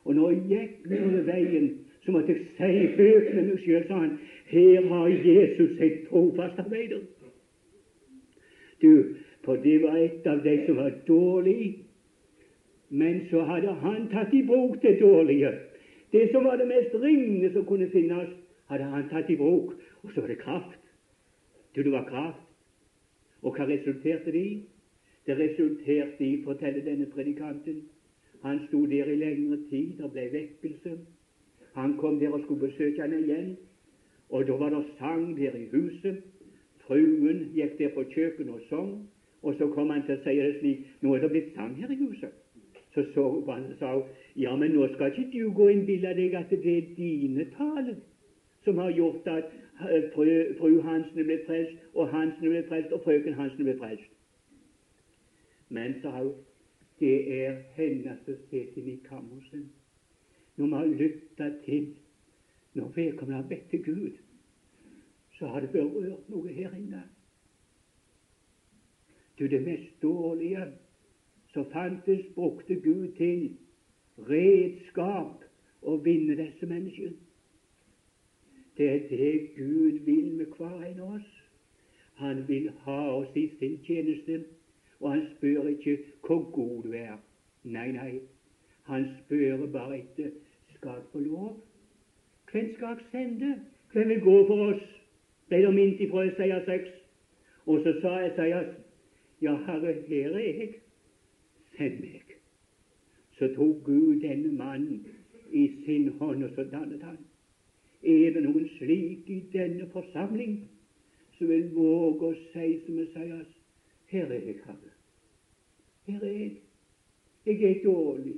Og 0.04 0.16
når 0.16 0.32
jeg 0.32 0.44
gikk 0.50 0.90
nedover 0.90 1.26
veien, 1.28 1.72
så 2.06 2.12
måtte 2.12 2.34
jeg 2.34 2.46
si 2.58 2.88
høyt 2.98 3.34
med 3.36 3.50
meg 3.52 3.60
sjøl, 3.62 3.84
sa 3.88 4.00
han, 4.02 4.16
her 4.52 4.88
har 4.90 5.10
Jesus 5.10 5.76
en 5.78 5.98
trofast 6.10 6.60
arbeider. 6.64 7.04
Du, 8.82 9.16
for 9.46 9.62
det 9.62 9.78
var 9.84 9.98
et 10.02 10.26
av 10.28 10.42
de 10.44 10.56
som 10.66 10.80
var 10.82 10.96
dårlig, 11.08 11.86
men 12.90 13.22
så 13.30 13.46
hadde 13.48 13.74
han 13.84 14.10
tatt 14.12 14.34
i 14.34 14.42
bruk 14.46 14.82
det 14.82 14.98
dårlige. 15.00 15.52
Det 16.12 16.28
som 16.32 16.44
var 16.44 16.58
det 16.60 16.68
mest 16.68 16.96
ringe 17.04 17.54
som 17.54 17.66
kunne 17.66 17.88
finnes, 17.94 18.34
hadde 18.68 18.90
han 18.90 19.08
tatt 19.10 19.30
i 19.30 19.38
bruk. 19.40 19.78
Og 20.04 20.12
så 20.12 20.22
var 20.22 20.34
det 20.34 20.42
kraft. 20.42 20.80
Du, 21.76 21.84
det 21.84 21.92
var 21.92 22.10
kraft. 22.10 22.48
Og 23.42 23.56
hva 23.56 23.66
resulterte 23.70 24.34
det 24.34 24.42
i? 24.42 24.58
Det 25.26 25.38
resulterte 25.38 26.26
i, 26.26 26.42
forteller 26.44 26.84
denne 26.86 27.08
predikanten, 27.14 27.84
han 28.42 28.60
sto 28.68 28.86
der 28.86 29.06
i 29.06 29.16
lengre 29.16 29.58
tid, 29.70 30.02
og 30.02 30.12
ble 30.12 30.28
vekkelse. 30.34 30.98
Han 31.74 31.98
kom 31.98 32.20
der 32.20 32.30
og 32.30 32.42
skulle 32.44 32.68
besøke 32.68 33.02
henne 33.02 33.22
igjen, 33.22 33.58
og 34.30 34.48
da 34.48 34.52
var 34.52 34.70
det 34.70 34.86
sang 35.00 35.38
der 35.38 35.56
i 35.56 35.68
huset. 35.72 36.24
Fruen 36.86 37.52
gikk 37.56 37.78
der 37.80 37.94
på 37.96 38.04
kjøkkenet 38.04 38.54
og 38.54 38.62
sang, 38.70 39.10
og 39.42 39.56
så 39.58 39.68
kom 39.68 39.90
han 39.90 40.06
til 40.06 40.18
å 40.18 40.24
si 40.24 40.38
det 40.38 40.56
slik 40.60 40.88
Nå 41.02 41.16
er 41.16 41.22
det 41.22 41.30
blitt 41.32 41.54
sang 41.56 41.76
her 41.78 41.92
i 41.92 42.00
huset. 42.00 42.34
Så 42.94 43.04
så 43.14 43.26
han 43.48 43.70
sa 43.80 43.92
ja, 44.36 44.56
men 44.56 44.74
nå 44.76 44.88
skal 44.94 45.12
ikke 45.12 45.32
du 45.32 45.54
gå 45.56 45.68
og 45.70 45.72
innbille 45.72 46.14
deg 46.16 46.34
at 46.36 46.50
det 46.50 46.78
er 46.78 46.90
dine 46.98 47.46
taler 47.58 47.96
som 48.64 48.78
har 48.78 48.92
gjort 48.92 49.28
at 49.28 49.44
eh, 49.90 50.04
fru, 50.14 50.26
fru 50.60 50.82
Hansen 50.82 51.26
ble 51.26 51.40
frelst, 51.48 51.78
og 51.94 52.10
Hansen 52.10 52.50
ble 52.50 52.64
frelst, 52.68 52.92
og 52.92 53.02
frøken 53.04 53.34
Hansen 53.34 53.66
ble 53.66 53.78
frelst. 53.80 54.12
Men, 55.70 55.96
sa 56.02 56.12
hun, 56.20 56.36
det 57.02 57.18
er 57.44 57.58
hennes 57.76 58.22
som 58.26 58.88
i 58.88 59.00
kammerset. 59.08 59.66
Når 60.56 60.66
vi 60.66 60.72
har 60.78 60.86
til 61.66 61.92
når 62.74 62.88
vedkommende 62.96 63.42
har 63.42 63.50
bedt 63.50 63.70
til 63.70 63.84
Gud, 63.84 64.12
så 65.32 65.48
har 65.48 65.60
det 65.60 65.70
berørt 65.70 66.30
noe 66.30 66.48
her 66.48 66.76
inne. 66.76 67.04
Du, 69.40 69.48
det 69.48 69.64
mest 69.66 70.02
dårlige 70.02 70.68
som 71.54 71.66
fantes, 71.72 72.26
brukte 72.36 72.76
Gud 72.76 73.12
til 73.18 73.58
redskap 74.30 75.44
å 75.82 75.98
vinne 76.06 76.38
disse 76.38 76.70
menneskene. 76.70 77.18
Det 78.78 78.88
er 78.88 79.08
det 79.10 79.56
Gud 79.58 80.00
vil 80.06 80.32
med 80.38 80.54
hver 80.58 80.86
en 80.88 81.00
av 81.00 81.16
oss. 81.18 81.32
Han 82.22 82.46
vil 82.48 82.70
ha 82.86 83.00
oss 83.18 83.36
i 83.36 83.50
sin 83.60 83.80
tjeneste, 83.84 84.44
og 85.02 85.12
han 85.12 85.28
spør 85.36 85.68
ikke 85.68 85.98
hvor 86.26 86.44
god 86.52 86.84
du 86.84 86.94
er. 86.94 87.18
Nei, 87.64 87.92
nei, 87.92 88.22
han 88.90 89.06
spør 89.18 89.68
bare 89.74 90.00
etter 90.00 90.32
skal 90.76 90.98
jeg 90.98 91.12
få 91.12 91.20
lov. 91.20 91.60
Hvem 92.52 92.74
skal 92.76 92.88
jeg 92.88 93.06
sende? 93.12 93.52
Hvem 93.92 94.10
vil 94.10 94.22
gå 94.22 94.48
for 94.48 94.66
oss? 94.72 94.88
ble 95.52 95.60
det 95.66 95.74
minnet 95.76 96.00
ifra 96.00 96.24
Isaiah 96.24 96.66
6. 96.66 96.92
Og 97.66 97.82
så 97.84 97.94
sa 98.02 98.12
Isaiah, 98.26 98.66
ja, 99.42 99.56
Herre, 99.66 99.94
her 100.08 100.36
er 100.36 100.40
jeg 100.40 100.70
send 101.78 102.00
meg. 102.00 102.38
Så 103.38 103.50
tok 103.56 103.84
Gud 103.84 104.22
denne 104.22 104.52
mannen 104.56 105.06
i 105.52 105.68
sin 105.86 106.12
hånd, 106.20 106.44
og 106.44 106.56
så 106.56 106.64
dannet 106.72 107.04
han. 107.04 107.18
Det 108.02 108.44
noen 108.44 108.70
slik 108.78 109.30
i 109.30 109.42
denne 109.54 109.90
forsamling 109.94 110.62
som 111.38 111.50
vil 111.50 111.68
våge 111.76 112.32
å 112.32 112.40
si 112.54 112.72
som 112.86 113.04
Esaias, 113.04 113.58
Her 114.12 114.28
er 114.28 114.42
jeg, 114.44 114.58
Herre. 114.66 114.91
Her 116.06 116.24
er 116.24 116.32
jeg. 116.32 116.58
Jeg 117.46 117.64
er 117.64 117.84
dårlig. 117.84 118.36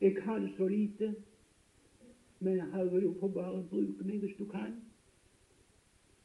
Jeg 0.00 0.16
kan 0.16 0.48
så 0.56 0.68
lite. 0.68 1.14
Men 2.40 2.60
Herre, 2.60 3.00
du 3.00 3.14
får 3.20 3.28
bare 3.28 3.66
bruke 3.70 4.04
meg 4.04 4.18
hvis 4.18 4.36
du 4.38 4.44
kan. 4.44 4.74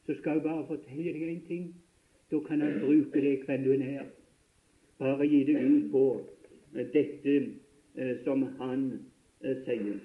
Så 0.05 0.15
skal 0.17 0.31
jeg 0.31 0.43
bare 0.43 0.67
fortelle 0.67 1.13
deg 1.13 1.29
en 1.29 1.45
ting. 1.47 1.75
Da 2.31 2.39
kan 2.39 2.61
han 2.61 2.79
bruke 2.79 3.21
deg 3.21 3.45
hvem 3.45 3.63
du 3.63 3.71
er 3.71 4.09
bare 5.01 5.25
gi 5.25 5.43
deg 5.47 5.63
ut 5.65 5.85
på 5.91 6.01
dette 6.93 7.35
eh, 7.97 8.17
som 8.25 8.43
han 8.59 8.83
eh, 9.41 9.63
sier. 9.65 9.97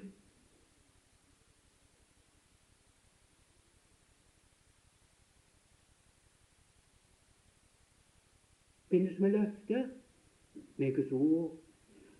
Finnes 8.88 9.18
med 9.20 9.34
løfter, 9.36 9.88
med 10.76 10.94
Guds 10.94 11.12
ord. 11.12 11.52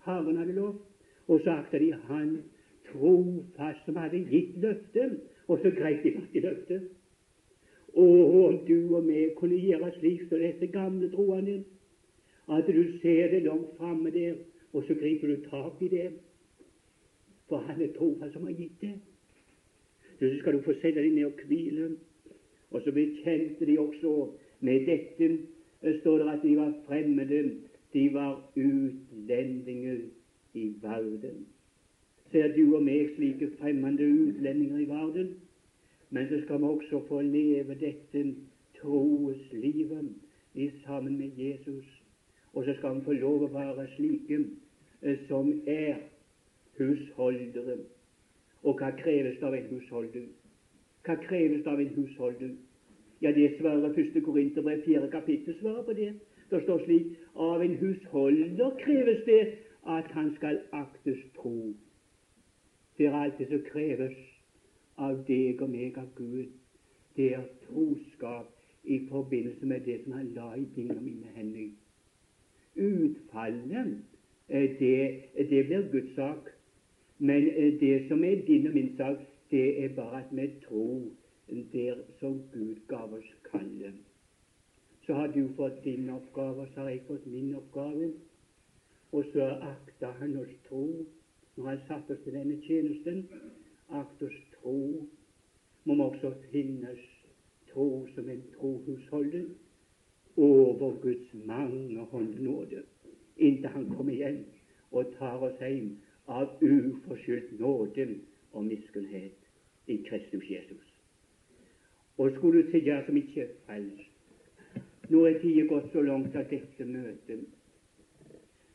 Herren 0.05 0.37
hadde 0.37 0.53
lovt, 0.53 0.83
og 1.27 1.41
så 1.43 1.57
akta 1.59 1.79
de 1.79 1.93
Han 2.07 2.37
trofast 2.91 3.85
som 3.85 3.95
hadde 3.95 4.23
gitt 4.31 4.57
løftet, 4.63 5.19
og 5.47 5.59
så 5.63 5.71
greit 5.71 6.03
de 6.03 6.13
fatt 6.15 6.35
i 6.35 6.43
løftet. 6.43 6.87
Og 7.93 8.45
om 8.45 8.59
du 8.67 8.95
og 8.95 9.03
meg 9.07 9.33
kunne 9.39 9.57
gjøre 9.59 9.91
slik 9.97 10.27
som 10.29 10.39
disse 10.39 10.67
gamle 10.71 11.09
troende 11.11 11.63
at 12.47 12.67
du 12.67 12.83
ser 13.01 13.31
det 13.31 13.43
langt 13.43 13.75
framme 13.77 14.11
der, 14.11 14.35
og 14.73 14.83
så 14.87 14.95
griper 14.95 15.27
du 15.27 15.49
tak 15.49 15.81
i 15.81 15.87
det. 15.87 16.11
For 17.47 17.57
han 17.57 17.81
er 17.81 17.93
trofast 17.97 18.33
som 18.33 18.45
har 18.47 18.53
gitt 18.55 18.81
det. 18.81 18.93
Så 20.19 20.31
skal 20.39 20.53
du 20.53 20.61
få 20.61 20.75
sette 20.79 21.01
deg 21.01 21.13
ned 21.15 21.25
og 21.25 21.43
hvile. 21.47 21.89
Og 22.71 22.81
så 22.83 22.91
bekjente 22.91 23.65
de 23.65 23.79
også 23.79 24.13
med 24.59 24.87
dette, 24.87 25.37
står 25.99 26.17
det 26.17 26.29
at 26.31 26.43
de 26.43 26.55
var 26.57 26.73
fremmede, 26.87 27.43
de 27.97 28.05
var 28.13 28.37
utlendinger 28.55 29.99
i 30.53 30.65
verden. 30.81 31.43
Ser 32.31 32.53
du 32.55 32.63
og 32.77 32.85
meg 32.85 33.13
slike 33.17 33.51
fremmede 33.57 34.07
utlendinger 34.07 34.85
i 34.85 34.89
verden? 34.89 35.35
Men 36.09 36.29
så 36.29 36.41
skal 36.45 36.61
vi 36.61 36.71
også 36.71 37.03
få 37.09 37.21
leve 37.25 37.75
dette 37.81 38.25
troeslivet 38.79 40.13
sammen 40.85 41.17
med 41.17 41.37
Jesus 41.37 41.97
og 42.57 42.65
så 42.65 42.73
skal 42.73 42.95
vi 42.95 43.01
få 43.05 43.13
lov 43.13 43.43
å 43.45 43.51
være 43.53 43.83
slike 43.95 44.37
eh, 45.01 45.17
som 45.27 45.51
er 45.69 45.99
husholdere. 46.79 47.75
Og 48.63 48.79
hva 48.79 48.89
kreves 48.97 49.43
av 49.45 49.53
en 49.53 49.67
husholder? 49.69 50.23
Hva 51.05 51.19
kreves 51.21 51.67
av 51.69 51.83
en 51.83 51.91
husholder? 51.93 52.55
Ja, 53.21 53.29
det 53.33 53.51
svarer 53.59 53.93
første 53.93 54.21
Korinterbrev, 54.25 54.81
fjerde 54.85 55.11
kapittel, 55.13 55.53
svarer 55.59 55.85
på 55.85 55.93
det. 55.97 56.09
Det 56.49 56.63
står 56.63 56.83
slik 56.85 57.07
av 57.35 57.61
en 57.61 57.75
husholder 57.75 58.77
kreves 58.83 59.23
det 59.25 59.41
at 59.87 60.07
han 60.15 60.33
skal 60.35 60.59
aktes 60.71 61.19
tro. 61.35 61.73
Det 62.97 63.05
er 63.05 63.15
alt 63.15 63.37
det 63.37 63.47
som 63.49 63.63
kreves 63.71 64.15
av 64.97 65.19
deg 65.27 65.61
og 65.61 65.69
meg 65.69 65.97
av 66.01 66.07
Gud. 66.15 66.53
Det 67.17 67.33
er 67.33 67.45
troskap 67.67 68.53
i 68.83 68.99
forbindelse 69.09 69.65
med 69.65 69.85
det 69.85 69.99
som 70.03 70.15
han 70.17 70.31
la 70.35 70.53
i 70.55 70.65
dine 70.75 70.95
og 70.95 71.03
mine 71.03 71.35
hender. 71.35 71.69
Utfallet, 72.77 73.97
eh, 74.49 74.79
det, 74.79 74.99
det 75.49 75.65
blir 75.67 75.91
Guds 75.91 76.15
sak. 76.15 76.51
Men 77.17 77.47
eh, 77.49 77.79
det 77.79 78.07
som 78.07 78.23
er 78.23 78.45
din 78.47 78.67
og 78.67 78.73
min 78.73 78.93
sak, 78.97 79.23
det 79.51 79.83
er 79.83 79.95
bare 79.95 80.23
at 80.23 80.31
vi 80.31 80.49
tror 80.67 81.09
der 81.73 81.95
som 82.19 82.41
Gud 82.53 82.75
gav 82.87 83.13
oss 83.13 83.31
kallet. 83.51 84.06
Så 85.07 85.13
har 85.13 85.27
du 85.27 85.53
fått 85.55 85.83
din 85.83 86.09
oppgave, 86.09 86.61
og 86.61 86.67
så 86.73 86.81
har 86.81 86.89
jeg 86.89 87.05
fått 87.07 87.25
min 87.25 87.55
oppgave. 87.55 88.09
Og 89.11 89.29
så 89.33 89.45
akter 89.63 90.11
han 90.19 90.35
oss 90.37 90.51
tro 90.67 90.83
når 91.55 91.69
han 91.69 91.85
satte 91.87 92.13
oss 92.13 92.25
til 92.25 92.35
denne 92.35 92.57
tjenesten. 92.65 93.23
Akt 93.89 94.23
oss 94.27 94.35
tro. 94.57 94.75
Må 95.87 95.95
vi 95.95 96.01
også 96.01 96.33
finnes 96.51 96.99
tro 97.71 97.87
som 98.15 98.29
en 98.29 98.43
trohusholder 98.57 99.47
over 100.35 100.99
Guds 101.01 101.33
mangehånd 101.33 102.35
nåde 102.43 102.83
inntil 103.37 103.67
Han 103.67 103.89
kommer 103.95 104.13
igjen 104.13 104.43
og 104.91 105.13
tar 105.17 105.39
oss 105.47 105.59
hjem 105.61 105.95
av 106.27 106.59
uforskyldt 106.61 107.59
nåde 107.59 108.07
og 108.51 108.65
miskunnhet 108.65 109.87
i 109.87 109.97
Kristus 110.09 110.49
Jesus. 110.49 110.93
Og 112.17 112.31
skulle 112.35 112.65
du 112.65 112.75
deg 112.75 113.05
som 113.05 113.17
ikke 113.17 113.45
er 113.45 113.55
frelst 113.65 114.16
Nå 115.09 115.21
er 115.25 115.37
tida 115.39 115.63
gått 115.69 115.91
så 115.93 116.01
langt 116.03 116.35
av 116.35 116.49
dette 116.51 116.85
møtet, 116.85 117.45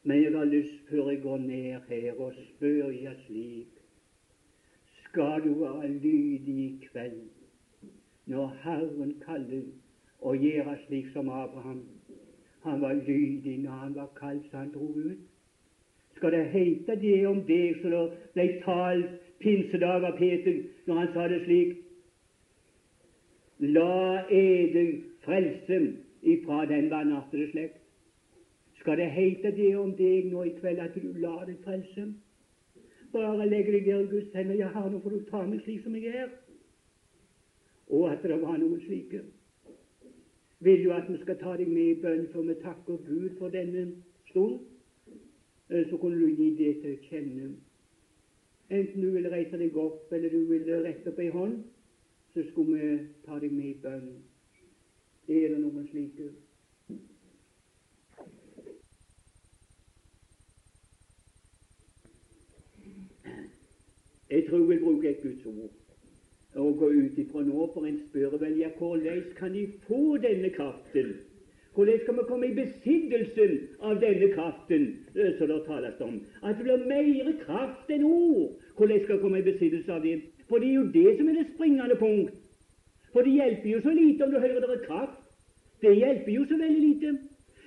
men 0.02 0.22
jeg 0.22 0.32
har 0.34 0.48
lyst, 0.48 0.78
før 0.88 1.10
jeg 1.10 1.20
går 1.22 1.42
ned 1.44 1.88
her, 1.90 2.14
og 2.16 2.32
spør 2.34 2.90
jeg 2.90 3.16
slik 3.26 3.78
Skal 5.04 5.42
du 5.44 5.54
være 5.60 5.88
lydig 5.88 6.54
i 6.64 6.70
kveld 6.86 7.20
når 8.26 8.54
Herren 8.62 9.12
kaller 9.20 9.66
og 10.20 10.36
gjøre 10.36 10.76
slik 10.86 11.10
som 11.12 11.28
Abraham. 11.28 11.82
Han 12.62 12.80
var 12.80 12.92
lydig 12.94 13.58
når 13.58 13.70
han 13.70 13.94
var 13.94 14.08
kald, 14.16 14.40
så 14.50 14.56
han 14.56 14.72
dro 14.72 14.88
ut. 14.88 15.18
Skal 16.16 16.32
det 16.32 16.46
heite 16.54 16.96
det 17.00 17.26
om 17.26 17.42
deg 17.46 17.80
som 17.82 17.90
det 17.90 18.02
ble 18.34 18.46
talt 18.64 19.18
pinsedag 19.42 20.06
av 20.06 20.16
Peter 20.18 20.62
når 20.86 21.00
han 21.02 21.12
sa 21.12 21.26
det 21.28 21.42
slik 21.44 21.76
La 23.62 24.22
eder 24.30 24.94
frelse 25.26 25.78
ifra 26.22 26.64
den 26.66 26.90
vanartede 26.90 27.50
slekt. 27.50 27.78
Skal 28.80 28.98
det 28.98 29.10
heite 29.10 29.50
det 29.56 29.76
om 29.76 29.92
deg 29.96 30.30
nå 30.32 30.42
i 30.42 30.54
kveld 30.58 30.80
at 30.82 30.94
du 30.94 31.12
lar 31.22 31.44
deg 31.46 31.60
frelse? 31.64 32.08
Bare 33.12 33.46
legg 33.46 33.68
deg 33.70 33.84
der 33.86 34.00
i 34.00 34.08
Guds 34.10 34.32
hender. 34.34 34.54
Jeg 34.58 34.72
har 34.74 34.88
noe 34.90 35.02
for 35.04 35.14
å 35.14 35.20
ta 35.28 35.42
meg 35.46 35.60
slik 35.62 35.84
som 35.84 35.94
jeg 35.94 36.14
er. 36.16 36.32
Og 37.92 38.08
at 38.10 38.24
det 38.24 38.40
var 38.42 38.56
noen 38.58 38.80
slike. 38.86 39.20
Vil 40.62 40.84
du 40.84 40.92
at 40.94 41.10
vi 41.10 41.18
skal 41.20 41.38
ta 41.38 41.56
deg 41.58 41.68
med 41.68 41.90
i 41.90 42.00
bønn, 42.02 42.28
for 42.32 42.46
vi 42.46 42.54
takker 42.62 42.98
Gud 43.06 43.36
for 43.38 43.52
denne 43.52 43.88
stund? 44.30 44.60
Eh, 45.68 45.88
så 45.90 45.96
kunne 45.96 46.18
du 46.20 46.28
gi 46.28 46.48
det 46.58 46.74
til 46.82 46.98
kjenne. 47.10 47.52
Enten 48.70 49.02
du 49.02 49.10
vil 49.10 49.30
reise 49.30 49.58
deg 49.58 49.76
opp, 49.76 50.12
eller 50.12 50.30
du 50.30 50.44
vil 50.48 50.68
rette 50.84 51.10
opp 51.10 51.18
ei 51.20 51.30
hånd, 51.34 51.58
så 52.34 52.44
skulle 52.50 52.78
vi 52.78 52.92
ta 53.26 53.38
deg 53.42 53.52
med 53.52 53.70
i 53.70 53.80
bønn. 53.82 54.12
Er 55.28 55.48
det 55.48 55.58
noen 55.60 55.86
slike? 55.90 56.30
Jeg 64.32 64.46
tror 64.48 64.72
jeg 64.72 64.80
bruker 64.80 65.10
et 65.10 65.22
Guds 65.22 65.46
ord 65.46 65.78
å 66.56 66.70
gå 66.76 66.88
ut 66.92 67.18
ifra 67.20 67.42
nå, 67.46 67.66
for 67.72 67.86
en 67.88 67.98
spør 68.08 68.34
vel 68.40 68.58
ja, 68.60 68.68
hvordan 68.76 69.22
kan 69.38 69.54
de 69.54 69.66
få 69.86 70.16
denne 70.20 70.50
kraften? 70.52 71.14
Hvordan 71.72 72.02
skal 72.02 72.18
vi 72.18 72.24
komme 72.28 72.48
i 72.50 72.56
besittelsen 72.56 73.54
av 73.80 74.00
denne 74.02 74.28
kraften 74.34 74.88
eh, 75.14 75.30
som 75.38 75.48
det 75.48 75.62
tales 75.64 76.00
om? 76.04 76.18
At 76.42 76.58
det 76.58 76.66
blir 76.66 76.84
mer 76.90 77.30
kraft 77.46 77.92
enn 77.92 78.04
ord. 78.04 78.58
Hvordan 78.76 79.04
skal 79.04 79.16
vi 79.16 79.22
komme 79.22 79.40
i 79.40 79.46
besittelse 79.46 79.94
av 79.94 80.04
det? 80.04 80.18
For 80.50 80.60
det 80.60 80.68
er 80.68 80.76
jo 80.80 80.90
det 80.92 81.16
som 81.16 81.30
er 81.30 81.38
det 81.40 81.46
springende 81.54 81.96
punkt. 82.00 82.41
For 83.12 83.26
det 83.26 83.33
hjelper 83.33 83.69
jo 83.71 83.81
så 83.85 83.92
lite 83.97 84.25
om 84.25 84.33
du 84.33 84.38
hører 84.38 84.61
det 84.61 84.78
er 84.78 84.87
kraft. 84.87 85.21
Det 85.83 85.97
hjelper 85.97 86.33
jo 86.33 86.47
så 86.49 86.57
veldig 86.57 86.83
lite. 86.88 87.19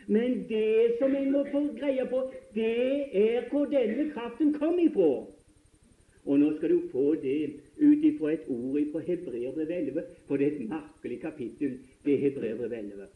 Men 0.08 0.46
det 0.50 0.98
som 1.00 1.16
en 1.16 1.32
må 1.32 1.46
få 1.52 1.62
greie 1.80 2.06
på, 2.10 2.22
det 2.54 2.74
er 3.22 3.50
hvor 3.50 3.66
denne 3.66 4.12
kraften 4.14 4.54
kom 4.54 4.80
ifra. 4.80 5.26
Og 6.26 6.40
nå 6.42 6.52
skal 6.58 6.70
du 6.70 6.82
få 6.92 7.16
det 7.22 7.40
ut 7.78 8.06
ifra 8.06 8.34
et 8.34 8.48
ord 8.50 8.80
ifra 8.82 9.02
Hebreerbrevet 9.08 9.78
11, 9.78 10.04
for 10.28 10.38
det 10.38 10.48
er 10.48 10.52
et 10.52 10.70
merkelig 10.70 11.20
kapittel, 11.22 11.78
det 12.06 12.18
Hebreerbrevet 12.20 12.78
11. 12.80 13.08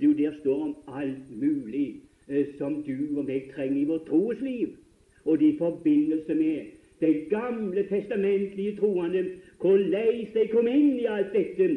Du, 0.00 0.12
Der 0.12 0.32
står 0.40 0.62
om 0.62 0.76
alt 0.88 1.30
mulig 1.30 2.00
eh, 2.28 2.46
som 2.58 2.82
du 2.82 3.18
og 3.18 3.24
meg 3.24 3.50
trenger 3.54 3.80
i 3.80 3.88
vårt 3.88 4.06
trosliv, 4.06 4.76
og 5.24 5.38
det 5.38 5.54
i 5.54 5.58
forbindelse 5.58 6.34
med 6.34 6.83
de 7.06 7.24
gamle 7.30 7.86
testamentlige 7.88 8.76
troende, 8.76 9.24
hvordan 9.60 10.22
de 10.34 10.46
kom 10.52 10.68
inn 10.68 10.94
i 11.00 11.08
alt 11.10 11.32
dette, 11.32 11.68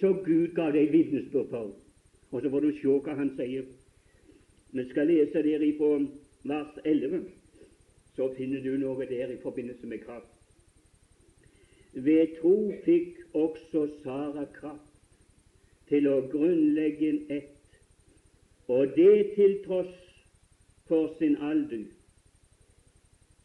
så 0.00 0.12
Gud 0.24 0.54
ga 0.54 0.70
dem 0.74 0.92
vitnesbyrd 0.92 1.50
for. 1.50 1.72
Og 2.30 2.42
så 2.42 2.50
får 2.50 2.64
du 2.64 2.70
se 2.80 3.00
hva 3.06 3.16
han 3.18 3.32
sier. 3.38 3.66
Vi 4.72 4.84
skal 4.90 5.10
lese 5.12 5.42
der 5.46 5.62
ifra 5.64 5.98
vers 6.46 6.78
11 6.84 7.26
så 8.16 8.30
finner 8.34 8.62
du 8.64 8.76
noe 8.80 9.06
der 9.06 9.32
i 9.32 9.42
forbindelse 9.42 9.86
med 9.86 9.98
kraft. 9.98 10.32
Ved 11.92 12.36
tro 12.40 12.72
fikk 12.84 13.18
også 13.36 13.86
Sara 14.02 14.46
kraft 14.56 15.42
til 15.88 16.08
å 16.08 16.22
grunnlegge 16.32 17.10
en 17.12 17.20
ett, 17.38 17.76
og 18.72 18.96
det 18.96 19.34
til 19.36 19.58
tross 19.66 19.94
for 20.88 21.12
sin 21.18 21.36
alder, 21.36 21.84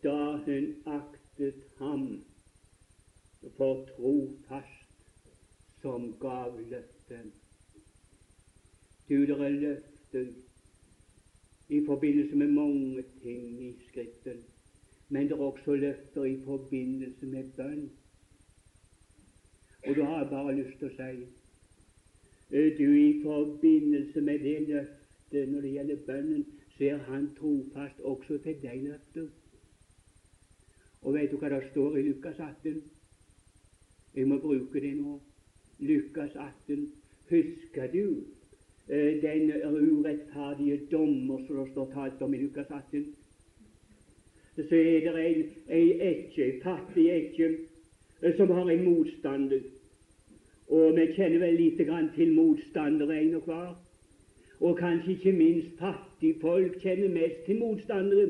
da 0.03 0.17
hun 0.47 0.71
aktet 1.41 1.63
ham 1.77 2.23
for 3.57 3.85
trofast 3.95 4.87
som 5.81 6.13
gav 6.19 6.59
løftet. 6.69 7.31
Du, 9.09 9.25
det 9.25 9.29
er 9.29 9.49
løfter 9.49 10.27
i 11.69 11.85
forbindelse 11.85 12.35
med 12.35 12.47
mange 12.47 13.03
ting 13.23 13.63
i 13.63 13.73
Skriften 13.89 14.43
men 15.09 15.23
det 15.23 15.31
er 15.31 15.41
også 15.41 15.75
løfter 15.75 16.23
i 16.23 16.37
forbindelse 16.45 17.25
med 17.25 17.43
bønn. 17.57 17.89
Og 19.83 19.95
da 19.95 20.03
har 20.03 20.17
jeg 20.17 20.29
bare 20.29 20.55
lyst 20.55 20.77
til 20.79 20.87
å 20.87 20.95
si 20.95 21.25
du, 22.77 22.93
i 22.93 23.19
forbindelse 23.23 24.21
med 24.21 24.39
det 24.39 24.67
løftet 24.69 25.49
når 25.51 25.61
det 25.61 25.73
gjelder 25.73 26.05
bønnen, 26.07 26.45
så 26.77 26.83
er 26.83 26.97
Han 26.97 27.29
trofast 27.35 27.99
også 27.99 28.37
til 28.37 28.61
deg 28.61 28.83
løfter. 28.83 29.27
Og 31.01 31.13
vet 31.13 31.31
du 31.31 31.37
hva 31.41 31.49
det 31.49 31.63
står 31.71 31.97
i 31.97 32.05
Lukas 32.09 32.39
18? 32.39 32.81
Jeg 34.15 34.27
må 34.27 34.37
bruke 34.43 34.81
det 34.83 34.93
nå. 34.99 35.17
Lukas 35.79 36.35
18. 36.35 36.91
Husker 37.31 37.87
du 37.93 38.05
eh, 38.87 39.21
den 39.23 39.49
urettferdige 39.65 40.81
dommer 40.91 41.41
som 41.47 41.57
det 41.61 41.71
står 41.71 41.91
talt 41.93 42.21
om 42.21 42.33
i 42.33 42.43
Lukas 42.43 42.69
18? 42.69 43.05
så 44.55 44.75
er 44.75 44.99
det 44.99 45.21
ei, 45.25 45.45
ei 45.69 45.91
ekke, 46.09 46.47
fattig 46.63 47.07
ekke, 47.09 47.47
eh, 48.21 48.35
som 48.37 48.51
har 48.51 48.69
en 48.69 48.83
motstander. 48.83 49.63
Og 50.71 50.95
vi 50.95 51.07
kjenner 51.15 51.39
vel 51.39 51.55
lite 51.55 51.85
grann 51.87 52.11
til 52.15 52.33
motstandere, 52.35 53.21
en 53.21 53.35
og 53.39 53.47
hver. 53.47 53.71
Og 54.61 54.77
kanskje 54.77 55.15
ikke 55.15 55.33
minst 55.33 55.79
fattigfolk 55.79 56.77
kjenner 56.83 57.09
mest 57.09 57.45
til 57.45 57.59
motstandere. 57.59 58.27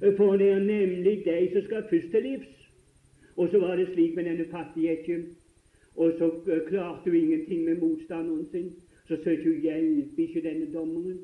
For 0.00 0.36
det 0.36 0.48
er 0.50 0.58
nemlig 0.58 1.22
de 1.24 1.48
som 1.52 1.64
skal 1.64 1.84
først 1.90 2.10
til 2.10 2.22
livs. 2.22 2.52
Og 3.36 3.48
så 3.50 3.58
var 3.58 3.76
det 3.76 3.88
slik 3.92 4.14
med 4.14 4.24
denne 4.24 4.46
fattige 4.50 4.92
ekke. 4.98 5.24
Og 5.96 6.12
så 6.18 6.30
eh, 6.52 6.60
klarte 6.68 7.10
hun 7.10 7.14
ingenting 7.14 7.64
med 7.64 7.80
motstanderen 7.80 8.46
sin. 8.50 8.72
Så 9.08 9.16
søkte 9.24 9.44
hun 9.44 9.60
hjelp 9.60 10.18
ikke 10.18 10.42
denne 10.48 10.72
dommeren. 10.72 11.18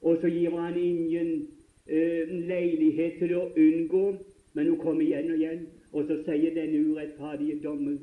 Og 0.00 0.18
så 0.20 0.28
gir 0.28 0.50
han 0.56 0.78
ingen 0.78 1.48
eh, 1.86 2.28
leilighet 2.28 3.18
til 3.18 3.34
å 3.36 3.48
unngå, 3.56 4.04
men 4.54 4.68
hun 4.68 4.78
kommer 4.78 5.02
igjen 5.02 5.32
og 5.32 5.40
igjen. 5.40 5.66
Og 5.92 6.06
så 6.06 6.20
sier 6.24 6.54
denne 6.54 6.84
urettferdige 6.84 7.60
dommen 7.64 7.98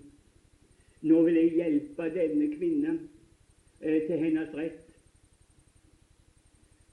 nå 1.06 1.22
vil 1.22 1.36
jeg 1.38 1.54
hjelpe 1.54 2.08
denne 2.16 2.48
kvinnen 2.56 2.96
eh, 3.82 4.02
til 4.08 4.18
hennes 4.24 4.54
rett. 4.58 4.80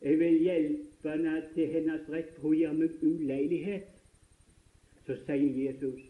Jeg 0.02 0.18
vil 0.20 0.40
hjelpe 0.42 0.91
henne 1.04 1.42
til 1.54 1.68
hennes 1.72 2.08
rett, 2.12 2.32
hun 2.42 2.56
gir 2.56 2.72
meg 2.76 2.96
uleilighet. 3.02 3.88
Så 5.06 5.18
sier 5.26 5.50
Jesus 5.66 6.08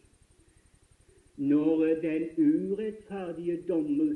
når 1.37 1.87
den 2.02 2.26
urettferdige 2.37 3.62
dommer 3.68 4.12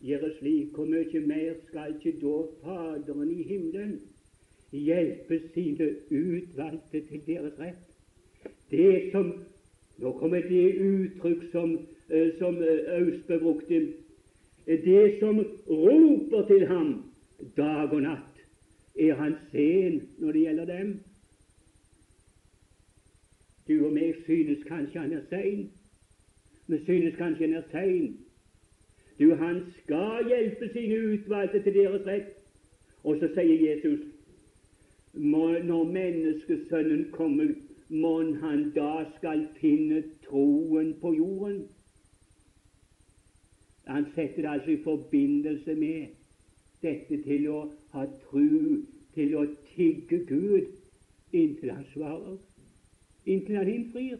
gjør 0.00 0.30
slik, 0.38 0.72
hvor 0.74 0.88
mye 0.88 1.20
mer 1.20 1.58
skal 1.66 1.92
ikke 1.94 2.14
da 2.22 2.36
Faderen 2.62 3.30
i 3.30 3.42
himmelen 3.42 3.98
hjelpe 4.72 5.40
sine 5.54 5.90
utvalgte 6.10 7.02
til 7.10 7.20
deres 7.26 7.60
rett. 7.60 7.84
Det 8.70 9.12
som 9.12 9.34
Nå 9.96 10.10
kommer 10.12 10.42
det 10.44 10.76
uttrykk 10.76 11.46
som, 11.52 11.70
uh, 12.12 12.26
som 12.38 12.58
uh, 12.60 12.98
Austbø 12.98 13.38
brukte. 13.40 13.78
Det 14.66 15.04
som 15.20 15.38
roper 15.70 16.42
til 16.50 16.66
ham 16.66 16.90
dag 17.56 17.92
og 17.92 18.02
natt, 18.02 18.35
er 18.96 19.14
han 19.14 19.36
sen 19.52 20.02
når 20.18 20.32
det 20.32 20.40
gjelder 20.40 20.64
dem. 20.64 21.00
Du 23.68 23.86
og 23.86 23.92
meg 23.92 24.14
synes 24.24 24.62
kanskje 24.68 25.00
han 25.00 25.12
er 25.12 25.24
sein. 25.30 25.70
Vi 26.66 26.78
synes 26.84 27.16
kanskje 27.18 27.46
han 27.46 27.56
er 27.58 27.68
sein. 27.70 28.16
Du, 29.18 29.34
han 29.34 29.62
skal 29.82 30.28
hjelpe 30.28 30.68
sine 30.72 30.98
utvalgte 31.12 31.62
til 31.62 31.74
deres 31.74 32.06
rett. 32.06 32.32
Og 33.04 33.18
så 33.20 33.30
sier 33.34 33.62
Jesus 33.70 34.02
når 35.16 35.84
Menneskesønnen 35.84 37.06
kommer, 37.12 37.54
mon 37.88 38.34
han 38.42 38.70
da 38.74 39.06
skal 39.16 39.46
finne 39.60 40.02
troen 40.26 40.94
på 41.00 41.14
jorden? 41.14 41.62
Han 43.86 44.06
setter 44.14 44.42
det 44.42 44.50
altså 44.50 44.70
i 44.70 44.82
forbindelse 44.82 45.74
med 45.74 46.06
dette 46.82 47.22
til 47.22 47.48
å 47.48 47.60
ha 47.96 48.06
tru, 48.28 48.84
til 49.16 49.36
å 49.40 49.46
tigge 49.72 50.20
Gud 50.28 50.72
inntil 51.32 51.72
han 51.72 51.84
svarer, 51.92 52.36
inntil 53.24 53.56
han 53.56 53.70
innfrir. 53.72 54.18